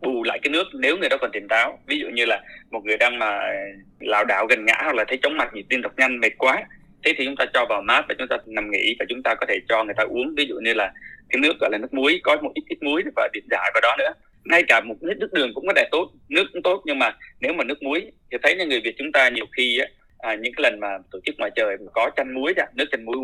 bù 0.00 0.22
lại 0.22 0.38
cái 0.42 0.50
nước 0.50 0.64
nếu 0.74 0.96
người 0.96 1.08
đó 1.08 1.16
còn 1.20 1.30
tỉnh 1.32 1.48
táo. 1.48 1.78
Ví 1.86 1.98
dụ 1.98 2.06
như 2.08 2.24
là 2.24 2.42
một 2.70 2.84
người 2.84 2.96
đang 2.96 3.18
mà 3.18 3.26
ờ, 3.26 3.54
lảo 4.00 4.24
đảo 4.24 4.46
gần 4.46 4.64
ngã 4.64 4.76
hoặc 4.82 4.94
là 4.94 5.04
thấy 5.08 5.18
chóng 5.22 5.36
mặt 5.36 5.54
nhịp 5.54 5.66
tim 5.68 5.82
đập 5.82 5.92
nhanh 5.96 6.20
mệt 6.20 6.32
quá 6.38 6.62
thế 7.04 7.12
thì 7.16 7.24
chúng 7.24 7.36
ta 7.36 7.44
cho 7.54 7.66
vào 7.68 7.82
mát 7.82 8.04
và 8.08 8.14
chúng 8.18 8.28
ta 8.28 8.36
nằm 8.46 8.70
nghỉ 8.70 8.96
và 8.98 9.04
chúng 9.08 9.22
ta 9.22 9.34
có 9.34 9.46
thể 9.48 9.58
cho 9.68 9.84
người 9.84 9.94
ta 9.96 10.02
uống. 10.02 10.34
Ví 10.36 10.46
dụ 10.48 10.54
như 10.62 10.74
là 10.74 10.92
cái 11.28 11.40
nước 11.40 11.52
gọi 11.60 11.70
là 11.72 11.78
nước 11.78 11.94
muối 11.94 12.20
có 12.22 12.36
một 12.42 12.50
ít 12.54 12.62
ít 12.68 12.82
muối 12.82 13.02
và 13.16 13.28
điện 13.32 13.44
giải 13.50 13.70
vào 13.74 13.80
đó 13.80 13.94
nữa. 13.98 14.12
Ngay 14.44 14.62
cả 14.68 14.80
một 14.80 14.94
ít 15.00 15.16
nước 15.18 15.32
đường 15.32 15.54
cũng 15.54 15.66
có 15.66 15.72
thể 15.76 15.88
tốt 15.90 16.10
nước 16.28 16.44
cũng 16.52 16.62
tốt 16.62 16.82
nhưng 16.86 16.98
mà 16.98 17.16
nếu 17.40 17.52
mà 17.52 17.64
nước 17.64 17.82
muối 17.82 18.12
thì 18.30 18.38
thấy 18.42 18.56
như 18.56 18.66
người 18.66 18.80
việt 18.80 18.94
chúng 18.98 19.12
ta 19.12 19.28
nhiều 19.28 19.46
khi 19.56 19.78
á, 19.78 19.86
à, 20.24 20.34
những 20.34 20.52
cái 20.56 20.62
lần 20.62 20.80
mà 20.80 20.88
tổ 21.10 21.18
chức 21.24 21.34
ngoài 21.38 21.50
trời 21.56 21.76
mà 21.76 21.90
có 21.94 22.10
chăn 22.16 22.34
muối 22.34 22.52
ra 22.56 22.64
nước 22.74 22.84
chăn 22.90 23.04
muối 23.04 23.16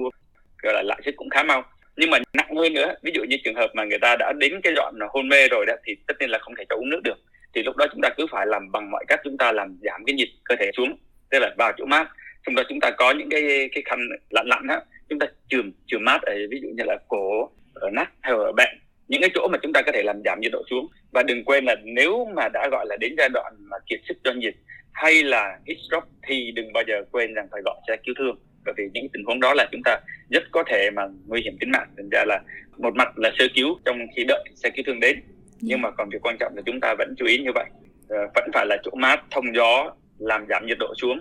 gọi 0.63 0.75
là 0.75 0.83
lại 0.83 1.01
sức 1.05 1.15
cũng 1.17 1.31
khá 1.31 1.43
mau. 1.43 1.65
Nhưng 1.97 2.11
mà 2.11 2.19
nặng 2.33 2.57
hơn 2.57 2.75
nữa 2.75 2.95
ví 3.03 3.13
dụ 3.15 3.25
như 3.25 3.37
trường 3.45 3.55
hợp 3.55 3.71
mà 3.75 3.85
người 3.85 3.99
ta 3.99 4.17
đã 4.19 4.33
đến 4.39 4.61
cái 4.63 4.73
đoạn 4.77 4.95
hôn 5.11 5.29
mê 5.29 5.49
rồi 5.49 5.67
đó 5.67 5.75
thì 5.85 5.97
tất 6.07 6.15
nhiên 6.21 6.31
là 6.31 6.39
không 6.39 6.55
thể 6.59 6.65
cho 6.69 6.77
uống 6.77 6.91
nước 6.91 7.01
được. 7.05 7.19
Thì 7.55 7.63
lúc 7.63 7.77
đó 7.77 7.87
chúng 7.93 8.01
ta 8.03 8.09
cứ 8.17 8.27
phải 8.31 8.47
làm 8.47 8.73
bằng 8.73 8.91
mọi 8.91 9.05
cách 9.09 9.21
chúng 9.25 9.39
ta 9.39 9.53
làm 9.53 9.79
giảm 9.83 10.05
cái 10.07 10.15
nhiệt 10.15 10.29
cơ 10.45 10.55
thể 10.59 10.71
xuống 10.77 10.99
tức 11.31 11.39
là 11.39 11.55
vào 11.59 11.73
chỗ 11.77 11.85
mát. 11.85 12.09
Trong 12.47 12.55
đó 12.55 12.63
chúng 12.69 12.81
ta 12.81 12.91
có 12.91 13.11
những 13.11 13.29
cái 13.31 13.69
cái 13.73 13.83
khăn 13.87 13.99
lặn 14.31 14.47
lặn 14.47 14.67
á 14.69 14.81
chúng 15.09 15.19
ta 15.19 15.27
chườm 15.49 15.73
chườm 15.87 16.05
mát 16.05 16.23
ở 16.23 16.35
ví 16.51 16.61
dụ 16.63 16.69
như 16.69 16.85
là 16.87 16.97
cổ 17.09 17.51
ở 17.75 17.91
nách 17.91 18.11
hay 18.21 18.35
ở 18.35 18.53
bẹn. 18.53 18.69
Những 19.09 19.21
cái 19.21 19.31
chỗ 19.35 19.49
mà 19.53 19.59
chúng 19.63 19.73
ta 19.73 19.83
có 19.83 19.93
thể 19.93 20.03
làm 20.03 20.23
giảm 20.25 20.41
nhiệt 20.41 20.53
độ 20.53 20.63
xuống. 20.71 20.89
Và 21.13 21.23
đừng 21.23 21.45
quên 21.45 21.65
là 21.65 21.77
nếu 21.85 22.29
mà 22.37 22.49
đã 22.53 22.69
gọi 22.71 22.87
là 22.89 22.97
đến 23.01 23.15
giai 23.19 23.29
đoạn 23.35 23.55
mà 23.59 23.77
kiệt 23.87 24.01
sức 24.09 24.17
do 24.25 24.33
nhiệt 24.33 24.55
hay 25.01 25.23
là 25.23 25.59
stroke 25.87 26.09
thì 26.29 26.51
đừng 26.51 26.73
bao 26.73 26.85
giờ 26.89 26.95
quên 27.13 27.35
rằng 27.35 27.49
phải 27.51 27.61
gọi 27.65 27.77
xe 27.89 27.97
cứu 28.05 28.15
thương 28.19 28.37
bởi 28.65 28.75
vì 28.77 28.85
những 28.95 29.09
tình 29.13 29.25
huống 29.25 29.41
đó 29.41 29.55
là 29.55 29.69
chúng 29.73 29.81
ta 29.85 30.01
rất 30.31 30.43
có 30.51 30.65
thể 30.67 30.91
mà 30.91 31.03
nguy 31.27 31.43
hiểm 31.43 31.57
tính 31.61 31.71
mạng 31.71 31.89
thành 31.97 32.09
ra 32.09 32.25
là 32.27 32.41
một 32.79 32.95
mặt 32.95 33.19
là 33.19 33.31
sơ 33.39 33.45
cứu 33.55 33.79
trong 33.85 33.99
khi 34.17 34.25
đợi 34.25 34.45
xe 34.55 34.71
cứu 34.71 34.83
thương 34.87 35.01
đến 35.01 35.21
nhưng 35.61 35.83
mà 35.83 35.91
còn 35.91 36.09
việc 36.11 36.19
quan 36.23 36.37
trọng 36.41 36.57
là 36.57 36.63
chúng 36.67 36.81
ta 36.81 36.95
vẫn 36.99 37.15
chú 37.19 37.27
ý 37.27 37.39
như 37.39 37.51
vậy 37.55 37.65
ờ, 38.09 38.19
vẫn 38.35 38.51
phải 38.55 38.67
là 38.67 38.77
chỗ 38.85 38.91
mát 38.95 39.21
thông 39.31 39.45
gió 39.57 39.95
làm 40.19 40.47
giảm 40.49 40.67
nhiệt 40.67 40.77
độ 40.81 40.95
xuống 40.97 41.19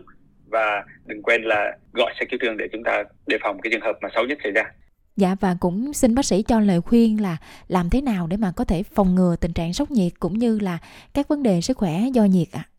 và 0.47 0.83
đừng 1.05 1.23
quên 1.23 1.43
là 1.43 1.77
gọi 1.93 2.13
xe 2.19 2.25
cứu 2.25 2.39
thương 2.41 2.57
để 2.57 2.67
chúng 2.71 2.83
ta 2.83 3.03
đề 3.27 3.37
phòng 3.41 3.61
cái 3.61 3.71
trường 3.71 3.81
hợp 3.81 3.97
mà 4.01 4.09
xấu 4.15 4.25
nhất 4.25 4.37
xảy 4.43 4.51
ra. 4.51 4.63
Dạ 5.17 5.35
và 5.41 5.55
cũng 5.59 5.93
xin 5.93 6.15
bác 6.15 6.25
sĩ 6.25 6.43
cho 6.43 6.59
lời 6.59 6.81
khuyên 6.81 7.21
là 7.21 7.37
làm 7.67 7.89
thế 7.89 8.01
nào 8.01 8.27
để 8.27 8.37
mà 8.37 8.51
có 8.55 8.63
thể 8.63 8.83
phòng 8.83 9.15
ngừa 9.15 9.35
tình 9.41 9.53
trạng 9.53 9.73
sốc 9.73 9.91
nhiệt 9.91 10.11
cũng 10.19 10.33
như 10.33 10.59
là 10.59 10.77
các 11.13 11.27
vấn 11.27 11.43
đề 11.43 11.61
sức 11.61 11.77
khỏe 11.77 12.01
do 12.13 12.23
nhiệt 12.23 12.47
ạ? 12.51 12.65
À? 12.65 12.69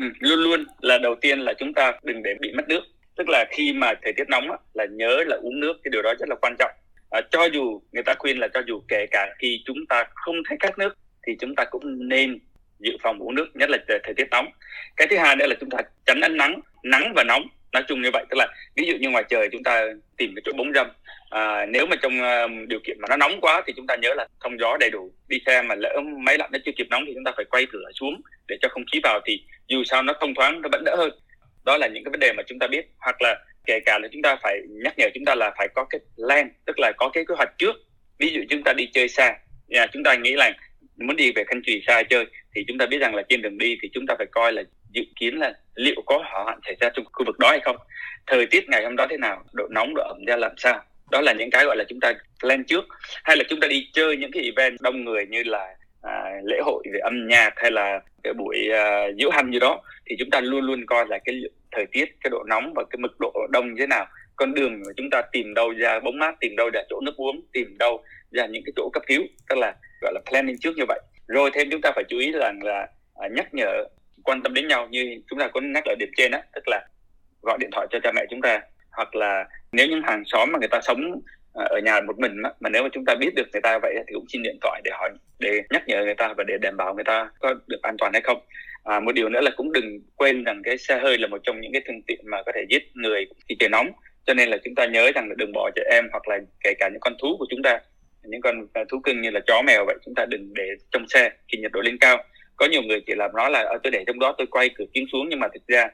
Ừ, 0.00 0.06
luôn 0.20 0.38
luôn 0.38 0.64
là 0.80 0.98
đầu 0.98 1.14
tiên 1.20 1.38
là 1.40 1.54
chúng 1.58 1.74
ta 1.74 1.92
đừng 2.02 2.22
để 2.22 2.34
bị 2.40 2.52
mất 2.52 2.68
nước. 2.68 2.80
Tức 3.16 3.28
là 3.28 3.44
khi 3.50 3.72
mà 3.72 3.92
thời 4.02 4.12
tiết 4.16 4.28
nóng 4.28 4.50
á, 4.50 4.56
là 4.74 4.86
nhớ 4.90 5.24
là 5.26 5.36
uống 5.36 5.60
nước 5.60 5.74
cái 5.84 5.90
điều 5.90 6.02
đó 6.02 6.14
rất 6.18 6.28
là 6.28 6.36
quan 6.42 6.56
trọng. 6.58 6.70
À, 7.10 7.20
cho 7.30 7.44
dù 7.44 7.80
người 7.92 8.02
ta 8.02 8.14
khuyên 8.18 8.38
là 8.38 8.48
cho 8.54 8.62
dù 8.66 8.82
kể 8.88 9.06
cả 9.10 9.34
khi 9.38 9.62
chúng 9.64 9.86
ta 9.88 10.04
không 10.14 10.36
thấy 10.48 10.58
khát 10.60 10.78
nước 10.78 10.96
thì 11.26 11.36
chúng 11.40 11.54
ta 11.54 11.64
cũng 11.70 12.08
nên 12.08 12.38
dự 12.78 12.92
phòng 13.02 13.18
uống 13.18 13.34
nước 13.34 13.46
nhất 13.54 13.70
là 13.70 13.78
thời 13.88 14.14
tiết 14.16 14.26
nóng 14.30 14.46
cái 14.96 15.06
thứ 15.10 15.16
hai 15.16 15.36
nữa 15.36 15.46
là 15.46 15.54
chúng 15.60 15.70
ta 15.70 15.78
tránh 16.06 16.20
ánh 16.20 16.36
nắng 16.36 16.60
nắng 16.82 17.12
và 17.16 17.24
nóng 17.24 17.42
nói 17.72 17.84
chung 17.88 18.02
như 18.02 18.10
vậy 18.12 18.24
tức 18.30 18.36
là 18.38 18.48
ví 18.76 18.84
dụ 18.86 18.94
như 19.00 19.10
ngoài 19.10 19.24
trời 19.28 19.48
chúng 19.52 19.62
ta 19.62 19.84
tìm 20.16 20.32
cái 20.36 20.42
chỗ 20.44 20.52
bóng 20.58 20.72
râm 20.74 20.86
à, 21.30 21.66
nếu 21.66 21.86
mà 21.86 21.96
trong 22.02 22.12
uh, 22.20 22.68
điều 22.68 22.80
kiện 22.84 22.96
mà 23.00 23.06
nó 23.10 23.16
nóng 23.16 23.40
quá 23.40 23.62
thì 23.66 23.72
chúng 23.76 23.86
ta 23.86 23.96
nhớ 23.96 24.14
là 24.14 24.26
thông 24.40 24.58
gió 24.58 24.76
đầy 24.80 24.90
đủ. 24.90 25.12
Đi 25.28 25.38
xe 25.46 25.62
mà 25.62 25.74
lỡ 25.74 26.00
máy 26.18 26.38
lạnh 26.38 26.50
nó 26.52 26.58
chưa 26.64 26.72
kịp 26.76 26.86
nóng 26.90 27.04
thì 27.06 27.12
chúng 27.14 27.24
ta 27.24 27.32
phải 27.36 27.44
quay 27.50 27.66
cửa 27.72 27.84
xuống 27.94 28.20
để 28.48 28.56
cho 28.62 28.68
không 28.68 28.84
khí 28.92 29.00
vào 29.02 29.20
thì 29.26 29.44
dù 29.68 29.84
sao 29.84 30.02
nó 30.02 30.12
thông 30.20 30.34
thoáng 30.34 30.62
nó 30.62 30.68
vẫn 30.72 30.84
đỡ 30.84 30.96
hơn. 30.96 31.10
Đó 31.64 31.76
là 31.76 31.86
những 31.86 32.04
cái 32.04 32.10
vấn 32.10 32.20
đề 32.20 32.32
mà 32.32 32.42
chúng 32.46 32.58
ta 32.58 32.66
biết. 32.66 32.86
Hoặc 32.98 33.22
là 33.22 33.38
kể 33.66 33.80
cả 33.86 33.98
là 33.98 34.08
chúng 34.12 34.22
ta 34.22 34.36
phải 34.42 34.60
nhắc 34.68 34.94
nhở 34.98 35.06
chúng 35.14 35.24
ta 35.24 35.34
là 35.34 35.52
phải 35.58 35.68
có 35.74 35.84
cái 35.90 36.00
plan 36.16 36.50
tức 36.66 36.78
là 36.78 36.92
có 36.96 37.10
cái 37.12 37.24
kế 37.28 37.34
hoạch 37.34 37.58
trước. 37.58 37.76
Ví 38.18 38.32
dụ 38.32 38.40
chúng 38.48 38.62
ta 38.64 38.72
đi 38.72 38.88
chơi 38.92 39.08
xa 39.08 39.34
nhà 39.68 39.86
chúng 39.92 40.04
ta 40.04 40.14
nghĩ 40.14 40.32
là 40.32 40.52
muốn 40.96 41.16
đi 41.16 41.32
về 41.32 41.44
Thanh 41.48 41.62
Trì 41.66 41.82
xa 41.86 42.02
chơi 42.02 42.26
thì 42.54 42.64
chúng 42.68 42.78
ta 42.78 42.86
biết 42.86 42.98
rằng 43.00 43.14
là 43.14 43.22
trên 43.28 43.42
đường 43.42 43.58
đi 43.58 43.78
thì 43.82 43.88
chúng 43.92 44.06
ta 44.06 44.14
phải 44.18 44.26
coi 44.30 44.52
là 44.52 44.62
dự 44.90 45.02
kiến 45.20 45.38
là 45.38 45.52
liệu 45.74 46.02
có 46.06 46.18
hỏa 46.18 46.44
hoạn 46.44 46.60
xảy 46.64 46.76
ra 46.80 46.88
trong 46.94 47.04
khu 47.12 47.24
vực 47.26 47.38
đó 47.38 47.50
hay 47.50 47.60
không. 47.60 47.76
Thời 48.26 48.46
tiết 48.46 48.68
ngày 48.68 48.84
hôm 48.84 48.96
đó 48.96 49.06
thế 49.10 49.16
nào 49.16 49.44
độ 49.52 49.68
nóng 49.70 49.94
độ 49.94 50.02
ẩm 50.02 50.24
ra 50.26 50.36
làm 50.36 50.52
sao 50.56 50.84
đó 51.10 51.20
là 51.20 51.32
những 51.32 51.50
cái 51.50 51.64
gọi 51.64 51.76
là 51.76 51.84
chúng 51.88 52.00
ta 52.00 52.12
plan 52.40 52.64
trước 52.64 52.84
hay 53.24 53.36
là 53.36 53.44
chúng 53.48 53.60
ta 53.60 53.68
đi 53.68 53.90
chơi 53.92 54.16
những 54.16 54.30
cái 54.32 54.42
event 54.42 54.80
đông 54.80 55.04
người 55.04 55.26
như 55.26 55.42
là 55.42 55.76
à, 56.02 56.40
lễ 56.44 56.60
hội 56.64 56.84
về 56.92 56.98
âm 56.98 57.28
nhạc 57.28 57.50
hay 57.56 57.70
là 57.70 58.00
cái 58.22 58.32
buổi 58.32 58.56
à, 58.72 59.06
diễu 59.18 59.30
hành 59.30 59.50
như 59.50 59.58
đó 59.58 59.80
thì 60.06 60.16
chúng 60.18 60.30
ta 60.30 60.40
luôn 60.40 60.60
luôn 60.60 60.86
coi 60.86 61.06
là 61.08 61.18
cái 61.24 61.40
thời 61.72 61.86
tiết 61.86 62.04
cái 62.20 62.30
độ 62.30 62.42
nóng 62.48 62.72
và 62.76 62.84
cái 62.90 62.98
mực 62.98 63.20
độ 63.20 63.32
đông 63.50 63.68
như 63.68 63.80
thế 63.80 63.86
nào. 63.86 64.06
Con 64.36 64.54
đường 64.54 64.80
mà 64.86 64.92
chúng 64.96 65.10
ta 65.10 65.22
tìm 65.32 65.54
đâu 65.54 65.72
ra 65.76 66.00
bóng 66.00 66.18
mát 66.18 66.34
tìm 66.40 66.56
đâu 66.56 66.70
ra 66.74 66.80
chỗ 66.90 67.00
nước 67.00 67.16
uống 67.16 67.40
tìm 67.52 67.78
đâu 67.78 68.04
ra 68.30 68.46
những 68.46 68.62
cái 68.66 68.72
chỗ 68.76 68.90
cấp 68.92 69.02
cứu 69.06 69.22
tức 69.48 69.58
là 69.58 69.74
gọi 70.00 70.12
là 70.14 70.20
planning 70.30 70.58
trước 70.60 70.76
như 70.76 70.84
vậy. 70.88 71.00
Rồi 71.26 71.50
thêm 71.54 71.68
chúng 71.70 71.80
ta 71.80 71.92
phải 71.94 72.04
chú 72.08 72.18
ý 72.18 72.32
rằng 72.32 72.62
là 72.62 72.88
à, 73.14 73.28
nhắc 73.28 73.54
nhở 73.54 73.84
quan 74.24 74.42
tâm 74.42 74.54
đến 74.54 74.68
nhau 74.68 74.88
như 74.90 75.20
chúng 75.30 75.38
ta 75.38 75.48
có 75.48 75.60
nhắc 75.60 75.84
ở 75.84 75.94
điểm 75.98 76.10
trên 76.16 76.30
đó 76.30 76.38
tức 76.54 76.64
là 76.66 76.86
gọi 77.42 77.58
điện 77.60 77.70
thoại 77.72 77.86
cho 77.90 77.98
cha 78.02 78.12
mẹ 78.12 78.26
chúng 78.30 78.40
ta 78.40 78.60
hoặc 78.92 79.14
là 79.14 79.44
nếu 79.72 79.86
những 79.86 80.02
hàng 80.02 80.22
xóm 80.26 80.52
mà 80.52 80.58
người 80.58 80.68
ta 80.68 80.80
sống 80.82 81.20
à, 81.54 81.64
ở 81.64 81.78
nhà 81.84 82.00
một 82.00 82.18
mình 82.18 82.36
mà 82.60 82.68
nếu 82.70 82.82
mà 82.82 82.88
chúng 82.92 83.04
ta 83.04 83.14
biết 83.14 83.34
được 83.36 83.48
người 83.52 83.62
ta 83.62 83.78
vậy 83.82 83.94
thì 84.08 84.14
cũng 84.14 84.26
xin 84.28 84.42
điện 84.42 84.58
thoại 84.60 84.80
để 84.84 84.90
hỏi 84.94 85.10
để 85.38 85.62
nhắc 85.70 85.82
nhở 85.86 86.04
người 86.04 86.14
ta 86.14 86.34
và 86.36 86.44
để 86.44 86.58
đảm 86.58 86.76
bảo 86.76 86.94
người 86.94 87.04
ta 87.04 87.30
có 87.40 87.54
được 87.66 87.82
an 87.82 87.96
toàn 87.98 88.12
hay 88.12 88.22
không. 88.22 88.40
À, 88.84 89.00
một 89.00 89.12
điều 89.12 89.28
nữa 89.28 89.40
là 89.40 89.50
cũng 89.56 89.72
đừng 89.72 90.00
quên 90.16 90.44
rằng 90.44 90.62
cái 90.64 90.78
xe 90.78 90.98
hơi 90.98 91.18
là 91.18 91.26
một 91.26 91.38
trong 91.42 91.60
những 91.60 91.72
cái 91.72 91.82
phương 91.86 92.02
tiện 92.06 92.20
mà 92.24 92.42
có 92.46 92.52
thể 92.54 92.64
giết 92.70 92.82
người 92.94 93.26
khi 93.48 93.56
trời 93.58 93.68
nóng. 93.68 93.90
Cho 94.26 94.34
nên 94.34 94.48
là 94.48 94.56
chúng 94.64 94.74
ta 94.74 94.86
nhớ 94.86 95.10
rằng 95.14 95.28
là 95.28 95.34
đừng 95.38 95.52
bỏ 95.52 95.70
trẻ 95.76 95.82
em 95.90 96.08
hoặc 96.12 96.28
là 96.28 96.38
kể 96.64 96.74
cả 96.78 96.88
những 96.88 97.00
con 97.00 97.14
thú 97.20 97.36
của 97.38 97.46
chúng 97.50 97.62
ta 97.62 97.80
những 98.22 98.40
con 98.40 98.66
à, 98.72 98.84
thú 98.88 99.00
cưng 99.04 99.20
như 99.20 99.30
là 99.30 99.40
chó 99.46 99.62
mèo 99.66 99.84
vậy 99.86 99.96
chúng 100.04 100.14
ta 100.14 100.26
đừng 100.26 100.54
để 100.54 100.64
trong 100.92 101.08
xe 101.08 101.30
khi 101.48 101.58
nhiệt 101.58 101.72
độ 101.72 101.80
lên 101.80 101.98
cao. 101.98 102.24
Có 102.56 102.66
nhiều 102.66 102.82
người 102.82 103.00
chỉ 103.06 103.14
làm 103.16 103.30
nói 103.36 103.50
là 103.50 103.60
ờ, 103.60 103.78
tôi 103.82 103.90
để 103.90 104.04
trong 104.06 104.18
đó 104.18 104.34
tôi 104.38 104.46
quay 104.46 104.70
cửa 104.74 104.84
kính 104.94 105.06
xuống. 105.12 105.28
Nhưng 105.28 105.40
mà 105.40 105.48
thực 105.54 105.66
ra 105.66 105.88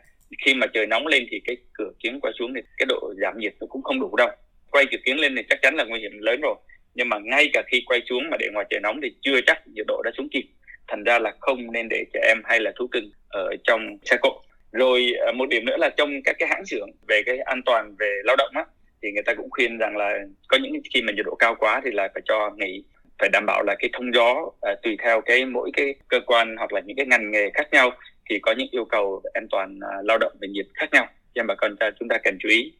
khi 0.44 0.54
mà 0.54 0.66
trời 0.66 0.86
nóng 0.86 1.06
lên 1.06 1.26
thì 1.30 1.40
cái 1.44 1.56
cửa 1.72 1.90
kiếng 2.02 2.20
quay 2.20 2.32
xuống 2.38 2.54
thì 2.54 2.60
cái 2.78 2.86
độ 2.88 3.14
giảm 3.22 3.38
nhiệt 3.38 3.54
nó 3.60 3.66
cũng 3.66 3.82
không 3.82 4.00
đủ 4.00 4.16
đâu. 4.16 4.28
Quay 4.70 4.86
cửa 4.90 4.98
kiếng 5.04 5.20
lên 5.20 5.34
thì 5.36 5.42
chắc 5.48 5.58
chắn 5.62 5.74
là 5.74 5.84
nguy 5.84 6.00
hiểm 6.00 6.18
lớn 6.18 6.40
rồi. 6.42 6.54
Nhưng 6.94 7.08
mà 7.08 7.18
ngay 7.18 7.50
cả 7.52 7.62
khi 7.66 7.82
quay 7.86 8.00
xuống 8.08 8.30
mà 8.30 8.36
để 8.40 8.48
ngoài 8.52 8.66
trời 8.70 8.80
nóng 8.80 9.00
thì 9.02 9.08
chưa 9.20 9.40
chắc 9.46 9.66
nhiệt 9.66 9.86
độ 9.88 10.02
đã 10.04 10.10
xuống 10.16 10.28
kịp. 10.28 10.44
Thành 10.88 11.04
ra 11.04 11.18
là 11.18 11.32
không 11.40 11.72
nên 11.72 11.88
để 11.88 12.04
trẻ 12.12 12.20
em 12.28 12.42
hay 12.44 12.60
là 12.60 12.72
thú 12.76 12.86
cưng 12.86 13.10
ở 13.28 13.56
trong 13.64 13.98
xe 14.04 14.16
cộ. 14.22 14.42
Rồi 14.72 15.12
à, 15.26 15.32
một 15.32 15.48
điểm 15.48 15.64
nữa 15.64 15.76
là 15.78 15.90
trong 15.96 16.22
các 16.24 16.36
cái 16.38 16.48
hãng 16.48 16.66
xưởng 16.66 16.90
về 17.08 17.22
cái 17.26 17.38
an 17.38 17.62
toàn 17.66 17.94
về 17.98 18.20
lao 18.24 18.36
động 18.36 18.50
á 18.54 18.64
thì 19.02 19.12
người 19.12 19.22
ta 19.22 19.34
cũng 19.34 19.50
khuyên 19.50 19.78
rằng 19.78 19.96
là 19.96 20.18
có 20.48 20.58
những 20.62 20.72
khi 20.94 21.02
mà 21.02 21.12
nhiệt 21.12 21.26
độ 21.26 21.34
cao 21.34 21.54
quá 21.58 21.80
thì 21.84 21.90
là 21.90 22.08
phải 22.14 22.22
cho 22.24 22.50
nghỉ 22.56 22.84
phải 23.18 23.28
đảm 23.32 23.46
bảo 23.46 23.62
là 23.62 23.74
cái 23.78 23.90
thông 23.92 24.14
gió 24.14 24.50
à, 24.60 24.74
tùy 24.82 24.96
theo 25.02 25.20
cái 25.20 25.44
mỗi 25.44 25.70
cái 25.72 25.94
cơ 26.08 26.20
quan 26.26 26.56
hoặc 26.56 26.72
là 26.72 26.80
những 26.80 26.96
cái 26.96 27.06
ngành 27.06 27.30
nghề 27.30 27.50
khác 27.54 27.68
nhau 27.72 27.90
thì 28.30 28.38
có 28.42 28.54
những 28.58 28.68
yêu 28.70 28.84
cầu 28.84 29.22
an 29.34 29.46
toàn 29.50 29.78
à, 29.80 29.96
lao 30.04 30.18
động 30.18 30.32
về 30.40 30.48
nhiệt 30.48 30.66
khác 30.74 30.86
nhau, 30.92 31.06
cho 31.34 31.42
bà 31.48 31.54
con 31.54 31.76
chúng 31.98 32.08
ta 32.08 32.16
cần 32.24 32.38
chú 32.40 32.48
ý 32.48 32.72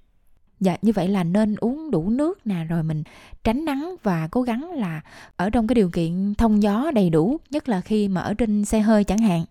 Dạ 0.61 0.76
như 0.83 0.93
vậy 0.93 1.09
là 1.09 1.25
nên 1.25 1.57
uống 1.57 1.91
đủ 1.91 2.11
nước 2.11 2.47
nè, 2.47 2.57
rồi 2.69 2.83
mình 2.83 3.03
tránh 3.45 3.65
nắng 3.65 3.97
và 4.03 4.29
cố 4.31 4.43
gắng 4.43 4.73
là 4.73 5.00
ở 5.37 5.50
trong 5.50 5.67
cái 5.67 5.75
điều 5.75 5.91
kiện 5.91 6.35
thông 6.35 6.62
gió 6.62 6.91
đầy 6.95 7.11
đủ, 7.11 7.41
nhất 7.50 7.69
là 7.69 7.81
khi 7.81 8.09
mà 8.09 8.21
ở 8.21 8.35
trên 8.35 8.65
xe 8.65 8.81
hơi 8.81 9.05
chẳng 9.05 9.19
hạn 9.19 9.45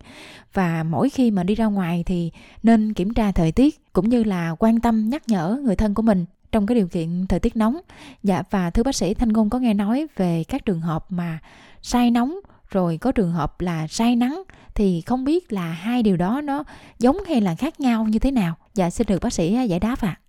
và 0.53 0.83
mỗi 0.83 1.09
khi 1.09 1.31
mà 1.31 1.43
đi 1.43 1.55
ra 1.55 1.65
ngoài 1.65 2.03
thì 2.05 2.31
nên 2.63 2.93
kiểm 2.93 3.13
tra 3.13 3.31
thời 3.31 3.51
tiết, 3.51 3.93
cũng 3.93 4.09
như 4.09 4.23
là 4.23 4.55
quan 4.59 4.79
tâm, 4.79 5.09
nhắc 5.09 5.23
nhở 5.27 5.59
người 5.63 5.75
thân 5.75 5.93
của 5.93 6.01
mình 6.01 6.25
trong 6.51 6.65
cái 6.65 6.75
điều 6.75 6.87
kiện 6.87 7.25
thời 7.29 7.39
tiết 7.39 7.55
nóng. 7.55 7.79
Dạ 8.23 8.43
và 8.49 8.69
thưa 8.69 8.83
bác 8.83 8.95
sĩ 8.95 9.13
Thanh 9.13 9.33
Ngôn 9.33 9.49
có 9.49 9.59
nghe 9.59 9.73
nói 9.73 10.07
về 10.15 10.43
các 10.47 10.65
trường 10.65 10.81
hợp 10.81 11.05
mà 11.09 11.39
say 11.81 12.11
nóng 12.11 12.39
rồi 12.69 12.97
có 13.01 13.11
trường 13.11 13.31
hợp 13.31 13.61
là 13.61 13.87
say 13.87 14.15
nắng 14.15 14.43
thì 14.75 15.03
không 15.05 15.25
biết 15.25 15.53
là 15.53 15.61
hai 15.61 16.03
điều 16.03 16.17
đó 16.17 16.41
nó 16.43 16.63
giống 16.97 17.17
hay 17.27 17.41
là 17.41 17.55
khác 17.59 17.79
nhau 17.79 18.05
như 18.09 18.19
thế 18.19 18.31
nào? 18.31 18.55
Dạ 18.73 18.89
xin 18.89 19.07
được 19.09 19.19
bác 19.21 19.33
sĩ 19.33 19.55
à, 19.55 19.63
giải 19.63 19.79
đáp 19.79 19.95
ạ. 20.01 20.15
À. 20.15 20.21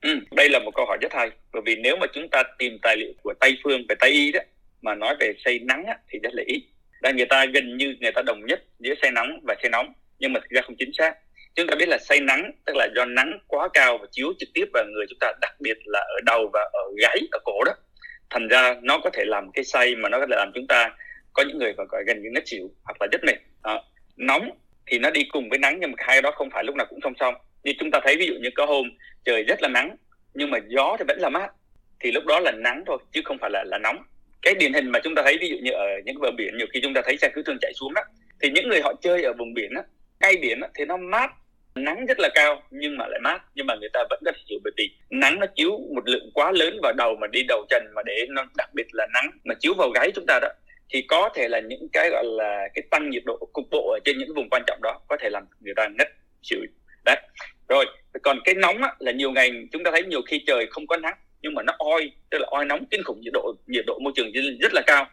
Ừ, 0.00 0.18
đây 0.30 0.48
là 0.48 0.58
một 0.58 0.70
câu 0.74 0.86
hỏi 0.86 0.98
rất 1.00 1.12
hay 1.12 1.30
bởi 1.52 1.62
vì 1.66 1.76
nếu 1.76 1.96
mà 1.96 2.06
chúng 2.14 2.28
ta 2.28 2.42
tìm 2.58 2.78
tài 2.82 2.96
liệu 2.96 3.12
của 3.22 3.34
Tây 3.40 3.58
phương 3.64 3.80
về 3.88 3.94
Tây 4.00 4.10
y 4.10 4.32
đó 4.32 4.40
mà 4.82 4.94
nói 4.94 5.16
về 5.20 5.32
say 5.44 5.58
nắng 5.58 5.84
á, 5.84 5.94
thì 6.08 6.18
rất 6.22 6.30
là 6.32 6.42
ít. 6.46 6.62
Đang 7.02 7.16
người 7.16 7.26
ta 7.26 7.44
gần 7.44 7.76
như 7.76 7.94
người 8.00 8.12
ta 8.12 8.22
đồng 8.26 8.46
nhất 8.46 8.64
giữa 8.78 8.94
say 9.02 9.10
nắng 9.10 9.40
và 9.46 9.54
say 9.62 9.70
nóng 9.70 9.92
nhưng 10.20 10.32
mà 10.32 10.40
thực 10.40 10.50
ra 10.50 10.62
không 10.62 10.76
chính 10.78 10.90
xác 10.92 11.14
chúng 11.54 11.66
ta 11.66 11.74
biết 11.78 11.88
là 11.88 11.98
say 11.98 12.20
nắng 12.20 12.52
tức 12.66 12.72
là 12.76 12.88
do 12.96 13.04
nắng 13.04 13.38
quá 13.46 13.68
cao 13.74 13.98
và 13.98 14.06
chiếu 14.12 14.32
trực 14.38 14.48
tiếp 14.54 14.64
vào 14.72 14.84
người 14.84 15.06
chúng 15.08 15.18
ta 15.18 15.32
đặc 15.40 15.54
biệt 15.60 15.78
là 15.84 16.00
ở 16.00 16.20
đầu 16.26 16.50
và 16.52 16.60
ở 16.72 16.82
gáy 16.98 17.18
ở 17.32 17.38
cổ 17.44 17.64
đó 17.66 17.72
thành 18.30 18.48
ra 18.48 18.74
nó 18.82 18.98
có 19.04 19.10
thể 19.10 19.24
làm 19.26 19.50
cái 19.52 19.64
say 19.64 19.94
mà 19.96 20.08
nó 20.08 20.18
có 20.20 20.26
thể 20.30 20.36
làm 20.36 20.52
chúng 20.54 20.66
ta 20.66 20.90
có 21.32 21.42
những 21.42 21.58
người 21.58 21.72
còn 21.76 21.86
gọi 21.88 22.04
gần 22.06 22.22
như 22.22 22.30
ngất 22.32 22.48
xỉu 22.48 22.70
hoặc 22.84 22.96
là 23.00 23.06
rất 23.12 23.24
mệt 23.24 23.36
đó. 23.64 23.84
nóng 24.16 24.50
thì 24.86 24.98
nó 24.98 25.10
đi 25.10 25.24
cùng 25.24 25.48
với 25.48 25.58
nắng 25.58 25.78
nhưng 25.80 25.90
mà 25.90 25.96
hai 25.98 26.22
đó 26.22 26.30
không 26.30 26.50
phải 26.50 26.64
lúc 26.64 26.76
nào 26.76 26.86
cũng 26.90 26.98
song 27.02 27.14
song. 27.20 27.34
Như 27.64 27.72
chúng 27.78 27.90
ta 27.90 28.00
thấy 28.04 28.16
ví 28.16 28.26
dụ 28.26 28.34
như 28.34 28.48
có 28.54 28.66
hôm 28.66 28.86
trời 29.24 29.42
rất 29.42 29.62
là 29.62 29.68
nắng 29.68 29.96
nhưng 30.34 30.50
mà 30.50 30.58
gió 30.68 30.96
thì 30.98 31.04
vẫn 31.08 31.18
là 31.20 31.28
mát 31.28 31.50
thì 32.00 32.12
lúc 32.12 32.26
đó 32.26 32.40
là 32.40 32.52
nắng 32.52 32.84
thôi 32.86 32.98
chứ 33.12 33.20
không 33.24 33.38
phải 33.40 33.50
là 33.50 33.64
là 33.64 33.78
nóng. 33.78 34.02
Cái 34.42 34.54
điển 34.54 34.72
hình 34.72 34.90
mà 34.90 34.98
chúng 35.04 35.14
ta 35.14 35.22
thấy 35.22 35.38
ví 35.40 35.48
dụ 35.48 35.56
như 35.62 35.72
ở 35.72 35.86
những 36.04 36.20
bờ 36.20 36.30
biển 36.30 36.56
nhiều 36.56 36.66
khi 36.72 36.80
chúng 36.82 36.94
ta 36.94 37.00
thấy 37.04 37.16
xe 37.16 37.28
cứu 37.34 37.44
thương 37.46 37.58
chạy 37.60 37.72
xuống 37.74 37.94
đó 37.94 38.02
thì 38.42 38.50
những 38.50 38.68
người 38.68 38.80
họ 38.82 38.94
chơi 39.02 39.22
ở 39.22 39.32
vùng 39.38 39.54
biển 39.54 39.74
đó, 39.74 39.82
ngay 40.20 40.36
biển 40.42 40.60
đó, 40.60 40.66
thì 40.74 40.84
nó 40.84 40.96
mát 40.96 41.30
nắng 41.74 42.06
rất 42.06 42.20
là 42.20 42.28
cao 42.34 42.62
nhưng 42.70 42.98
mà 42.98 43.06
lại 43.06 43.20
mát 43.20 43.42
nhưng 43.54 43.66
mà 43.66 43.74
người 43.80 43.88
ta 43.92 44.00
vẫn 44.10 44.20
có 44.24 44.32
thể 44.32 44.38
hiểu 44.46 44.58
bởi 44.64 44.72
vì 44.76 44.90
nắng 45.10 45.40
nó 45.40 45.46
chiếu 45.54 45.70
một 45.94 46.08
lượng 46.08 46.30
quá 46.34 46.52
lớn 46.52 46.78
vào 46.82 46.92
đầu 46.92 47.16
mà 47.20 47.26
đi 47.26 47.42
đầu 47.48 47.66
trần 47.70 47.86
mà 47.94 48.02
để 48.06 48.26
nó 48.30 48.44
đặc 48.56 48.70
biệt 48.74 48.86
là 48.92 49.06
nắng 49.14 49.30
mà 49.44 49.54
chiếu 49.60 49.74
vào 49.74 49.90
gáy 49.90 50.10
chúng 50.14 50.24
ta 50.26 50.38
đó 50.42 50.48
thì 50.92 51.02
có 51.02 51.30
thể 51.34 51.48
là 51.48 51.60
những 51.60 51.88
cái 51.92 52.10
gọi 52.10 52.24
là 52.24 52.68
cái 52.74 52.82
tăng 52.90 53.10
nhiệt 53.10 53.22
độ 53.26 53.48
cục 53.52 53.64
bộ 53.70 53.90
ở 53.90 53.98
trên 54.04 54.18
những 54.18 54.34
vùng 54.34 54.48
quan 54.50 54.62
trọng 54.66 54.78
đó 54.82 55.00
có 55.08 55.16
thể 55.20 55.30
làm 55.30 55.44
người 55.60 55.74
ta 55.76 55.88
ngất 55.98 56.08
chịu 56.42 56.60
đấy. 57.04 57.16
Rồi 57.68 57.86
còn 58.22 58.38
cái 58.44 58.54
nóng 58.54 58.82
á, 58.82 58.94
là 58.98 59.12
nhiều 59.12 59.32
ngày 59.32 59.50
chúng 59.72 59.84
ta 59.84 59.90
thấy 59.90 60.02
nhiều 60.02 60.20
khi 60.26 60.44
trời 60.46 60.66
không 60.70 60.86
có 60.86 60.96
nắng 60.96 61.14
nhưng 61.42 61.54
mà 61.54 61.62
nó 61.62 61.72
oi 61.78 62.10
tức 62.30 62.38
là 62.38 62.48
oi 62.50 62.64
nóng 62.64 62.84
kinh 62.90 63.02
khủng 63.02 63.20
nhiệt 63.20 63.32
độ 63.32 63.54
nhiệt 63.66 63.84
độ 63.86 63.98
môi 63.98 64.12
trường 64.16 64.32
rất 64.60 64.74
là 64.74 64.82
cao. 64.86 65.06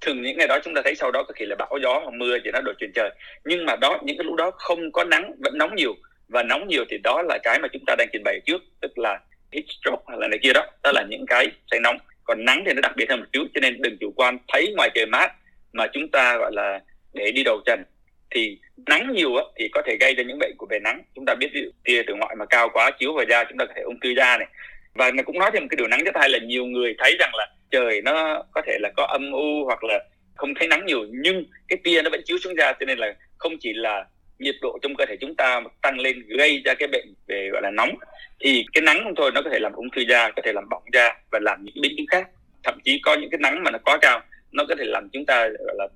Thường 0.00 0.22
những 0.22 0.36
ngày 0.36 0.48
đó 0.48 0.58
chúng 0.64 0.74
ta 0.74 0.80
thấy 0.84 0.94
sau 0.94 1.10
đó 1.10 1.22
có 1.22 1.32
khi 1.36 1.44
là 1.46 1.56
bão 1.58 1.78
gió 1.82 2.00
hoặc 2.04 2.14
mưa 2.14 2.38
thì 2.44 2.50
nó 2.50 2.60
đổi 2.60 2.74
chuyển 2.78 2.90
trời. 2.94 3.10
Nhưng 3.44 3.66
mà 3.66 3.76
đó 3.76 3.98
những 4.04 4.16
cái 4.18 4.24
lúc 4.24 4.34
đó 4.34 4.50
không 4.50 4.92
có 4.92 5.04
nắng 5.04 5.34
vẫn 5.44 5.58
nóng 5.58 5.74
nhiều. 5.74 5.94
Và 6.28 6.42
nóng 6.42 6.68
nhiều 6.68 6.84
thì 6.90 6.98
đó 7.04 7.22
là 7.28 7.38
cái 7.42 7.58
mà 7.58 7.68
chúng 7.72 7.82
ta 7.86 7.94
đang 7.98 8.08
trình 8.12 8.22
bày 8.24 8.40
trước 8.46 8.62
tức 8.80 8.98
là 8.98 9.20
heat 9.52 9.64
stroke 9.68 10.04
hay 10.08 10.18
là 10.20 10.28
này 10.28 10.38
kia 10.42 10.52
đó. 10.52 10.66
Đó 10.82 10.92
là 10.94 11.04
những 11.10 11.26
cái 11.26 11.46
say 11.70 11.80
nóng 11.80 11.96
còn 12.28 12.44
nắng 12.44 12.62
thì 12.66 12.72
nó 12.72 12.80
đặc 12.80 12.92
biệt 12.96 13.10
hơn 13.10 13.20
một 13.20 13.26
chút 13.32 13.46
cho 13.54 13.60
nên 13.60 13.82
đừng 13.82 13.96
chủ 14.00 14.12
quan 14.16 14.38
thấy 14.48 14.74
ngoài 14.76 14.90
trời 14.94 15.06
mát 15.06 15.32
mà 15.72 15.86
chúng 15.92 16.08
ta 16.08 16.36
gọi 16.36 16.52
là 16.54 16.80
để 17.14 17.32
đi 17.32 17.42
đầu 17.44 17.60
trần 17.66 17.82
thì 18.30 18.58
nắng 18.86 19.12
nhiều 19.12 19.36
á, 19.36 19.44
thì 19.56 19.68
có 19.68 19.82
thể 19.86 19.96
gây 20.00 20.14
ra 20.14 20.24
những 20.24 20.38
bệnh 20.38 20.54
của 20.58 20.66
về 20.70 20.78
nắng. 20.78 21.02
Chúng 21.14 21.24
ta 21.24 21.34
biết 21.34 21.48
tia 21.84 22.02
từ 22.06 22.14
ngoại 22.14 22.36
mà 22.38 22.44
cao 22.44 22.68
quá 22.72 22.90
chiếu 22.98 23.12
vào 23.14 23.24
da 23.30 23.44
chúng 23.44 23.58
ta 23.58 23.64
có 23.64 23.72
thể 23.76 23.82
ung 23.82 24.00
thư 24.00 24.14
da 24.16 24.38
này. 24.38 24.48
Và 24.94 25.10
mình 25.10 25.24
cũng 25.24 25.38
nói 25.38 25.50
thêm 25.52 25.62
một 25.62 25.68
cái 25.70 25.76
điều 25.76 25.88
nắng 25.88 26.04
rất 26.04 26.16
hay 26.16 26.28
là 26.28 26.38
nhiều 26.38 26.66
người 26.66 26.94
thấy 26.98 27.16
rằng 27.20 27.30
là 27.34 27.46
trời 27.70 28.00
nó 28.02 28.42
có 28.52 28.62
thể 28.66 28.78
là 28.80 28.90
có 28.96 29.04
âm 29.04 29.32
u 29.32 29.64
hoặc 29.64 29.84
là 29.84 30.04
không 30.34 30.54
thấy 30.54 30.68
nắng 30.68 30.86
nhiều 30.86 31.06
nhưng 31.10 31.44
cái 31.68 31.78
tia 31.84 32.02
nó 32.02 32.10
vẫn 32.10 32.22
chiếu 32.24 32.38
xuống 32.38 32.56
da 32.58 32.72
cho 32.72 32.86
nên 32.86 32.98
là 32.98 33.14
không 33.38 33.52
chỉ 33.60 33.72
là 33.72 34.04
nhiệt 34.38 34.56
độ 34.60 34.78
trong 34.82 34.94
cơ 34.94 35.04
thể 35.08 35.16
chúng 35.20 35.34
ta 35.34 35.60
tăng 35.82 35.98
lên 35.98 36.22
gây 36.28 36.62
ra 36.64 36.74
cái 36.74 36.88
bệnh 36.88 37.14
về 37.28 37.48
gọi 37.52 37.62
là 37.62 37.70
nóng 37.70 37.94
thì 38.40 38.64
cái 38.72 38.82
nắng 38.82 39.00
không 39.04 39.14
thôi 39.16 39.30
nó 39.34 39.42
có 39.42 39.50
thể 39.50 39.58
làm 39.58 39.72
ung 39.72 39.90
thư 39.90 40.02
da 40.08 40.30
có 40.30 40.42
thể 40.44 40.52
làm 40.52 40.68
bỏng 40.68 40.82
da 40.92 41.16
và 41.30 41.38
làm 41.42 41.64
những 41.64 41.74
biến 41.82 41.92
chứng 41.96 42.06
khác. 42.06 42.28
Thậm 42.64 42.78
chí 42.84 43.00
có 43.02 43.14
những 43.14 43.30
cái 43.30 43.38
nắng 43.38 43.62
mà 43.64 43.70
nó 43.70 43.78
quá 43.84 43.98
cao 44.00 44.20
nó 44.52 44.64
có 44.68 44.74
thể 44.78 44.84
làm 44.84 45.08
chúng 45.12 45.26
ta 45.26 45.48
gọi 45.48 45.74
là 45.78 45.88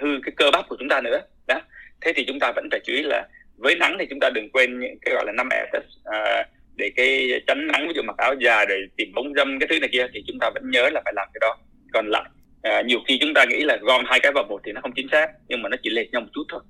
hư 0.00 0.08
cái 0.22 0.32
cơ 0.36 0.50
bắp 0.50 0.68
của 0.68 0.76
chúng 0.78 0.88
ta 0.88 1.00
nữa. 1.00 1.20
Đó. 1.46 1.60
Thế 2.00 2.12
thì 2.16 2.24
chúng 2.26 2.38
ta 2.40 2.52
vẫn 2.56 2.68
phải 2.70 2.80
chú 2.84 2.92
ý 2.92 3.02
là 3.02 3.28
với 3.56 3.74
nắng 3.76 3.96
thì 3.98 4.06
chúng 4.10 4.20
ta 4.20 4.30
đừng 4.34 4.50
quên 4.50 4.80
những 4.80 4.98
cái 5.02 5.14
gọi 5.14 5.24
là 5.26 5.32
năm 5.32 5.48
e 5.50 5.66
S 5.72 5.76
à, 6.04 6.46
để 6.76 6.90
cái 6.96 7.30
tránh 7.46 7.66
nắng 7.66 7.88
ví 7.88 7.92
dụ 7.96 8.02
mặc 8.02 8.16
áo 8.16 8.34
dài 8.40 8.66
để 8.68 8.74
tìm 8.96 9.12
bóng 9.14 9.34
dâm 9.34 9.58
cái 9.58 9.66
thứ 9.70 9.80
này 9.80 9.88
kia 9.92 10.06
thì 10.14 10.22
chúng 10.26 10.38
ta 10.40 10.50
vẫn 10.54 10.70
nhớ 10.70 10.90
là 10.92 11.00
phải 11.04 11.12
làm 11.16 11.28
cái 11.34 11.38
đó. 11.40 11.56
Còn 11.92 12.08
lại 12.08 12.24
à, 12.62 12.82
nhiều 12.86 12.98
khi 13.08 13.18
chúng 13.20 13.34
ta 13.34 13.44
nghĩ 13.44 13.64
là 13.64 13.76
gom 13.80 14.04
hai 14.06 14.20
cái 14.20 14.32
vào 14.32 14.44
một 14.44 14.60
thì 14.64 14.72
nó 14.72 14.80
không 14.80 14.92
chính 14.92 15.08
xác 15.12 15.26
nhưng 15.48 15.62
mà 15.62 15.68
nó 15.68 15.76
chỉ 15.82 15.90
lệch 15.90 16.12
nhau 16.12 16.20
một 16.20 16.28
chút 16.34 16.44
thôi. 16.48 16.60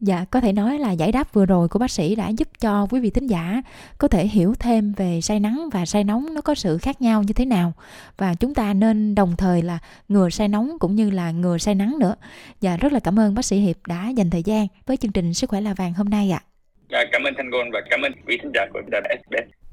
Dạ, 0.00 0.24
có 0.30 0.40
thể 0.40 0.52
nói 0.52 0.78
là 0.78 0.92
giải 0.92 1.12
đáp 1.12 1.34
vừa 1.34 1.46
rồi 1.46 1.68
của 1.68 1.78
bác 1.78 1.90
sĩ 1.90 2.14
đã 2.14 2.28
giúp 2.28 2.48
cho 2.60 2.86
quý 2.90 3.00
vị 3.00 3.10
thính 3.10 3.26
giả 3.26 3.62
có 3.98 4.08
thể 4.08 4.26
hiểu 4.26 4.54
thêm 4.58 4.92
về 4.92 5.20
say 5.20 5.40
nắng 5.40 5.68
và 5.72 5.86
say 5.86 6.04
nóng 6.04 6.34
nó 6.34 6.40
có 6.40 6.54
sự 6.54 6.78
khác 6.78 7.02
nhau 7.02 7.22
như 7.22 7.32
thế 7.32 7.44
nào 7.44 7.72
và 8.16 8.34
chúng 8.34 8.54
ta 8.54 8.74
nên 8.74 9.14
đồng 9.14 9.36
thời 9.38 9.62
là 9.62 9.78
ngừa 10.08 10.30
say 10.30 10.48
nóng 10.48 10.78
cũng 10.78 10.94
như 10.94 11.10
là 11.10 11.30
ngừa 11.30 11.58
say 11.58 11.74
nắng 11.74 11.98
nữa. 12.00 12.14
Dạ, 12.60 12.76
rất 12.76 12.92
là 12.92 13.00
cảm 13.00 13.18
ơn 13.18 13.34
bác 13.34 13.44
sĩ 13.44 13.56
Hiệp 13.56 13.76
đã 13.86 14.08
dành 14.08 14.30
thời 14.30 14.42
gian 14.42 14.66
với 14.86 14.96
chương 14.96 15.12
trình 15.12 15.34
Sức 15.34 15.50
khỏe 15.50 15.60
là 15.60 15.74
vàng 15.74 15.94
hôm 15.94 16.08
nay 16.08 16.30
ạ. 16.30 16.42
À. 16.42 16.48
Dạ, 16.90 17.04
cảm 17.12 17.22
ơn 17.22 17.34
Thanh 17.36 17.50
Gôn 17.50 17.70
và 17.72 17.80
cảm 17.90 18.00
ơn 18.02 18.12
quý 18.26 18.38
thính 18.42 18.52
giả 18.54 18.66
của 18.72 18.80
đài 18.90 19.18
SBS. 19.22 19.64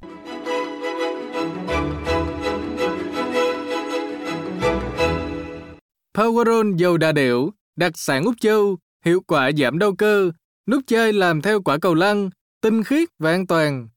Powerol 6.13 6.75
dầu 6.78 6.98
đa 6.98 7.12
điểu, 7.12 7.50
đặc 7.75 7.92
sản 7.96 8.24
Úc 8.24 8.36
Châu, 8.42 8.78
hiệu 9.05 9.22
quả 9.27 9.51
giảm 9.58 9.79
đau 9.79 9.96
cơ, 9.96 10.31
nút 10.70 10.84
chơi 10.88 11.13
làm 11.13 11.41
theo 11.41 11.62
quả 11.62 11.77
cầu 11.77 11.93
lăn, 11.93 12.29
tinh 12.62 12.84
khiết 12.84 13.10
và 13.20 13.31
an 13.31 13.48
toàn. 13.48 13.89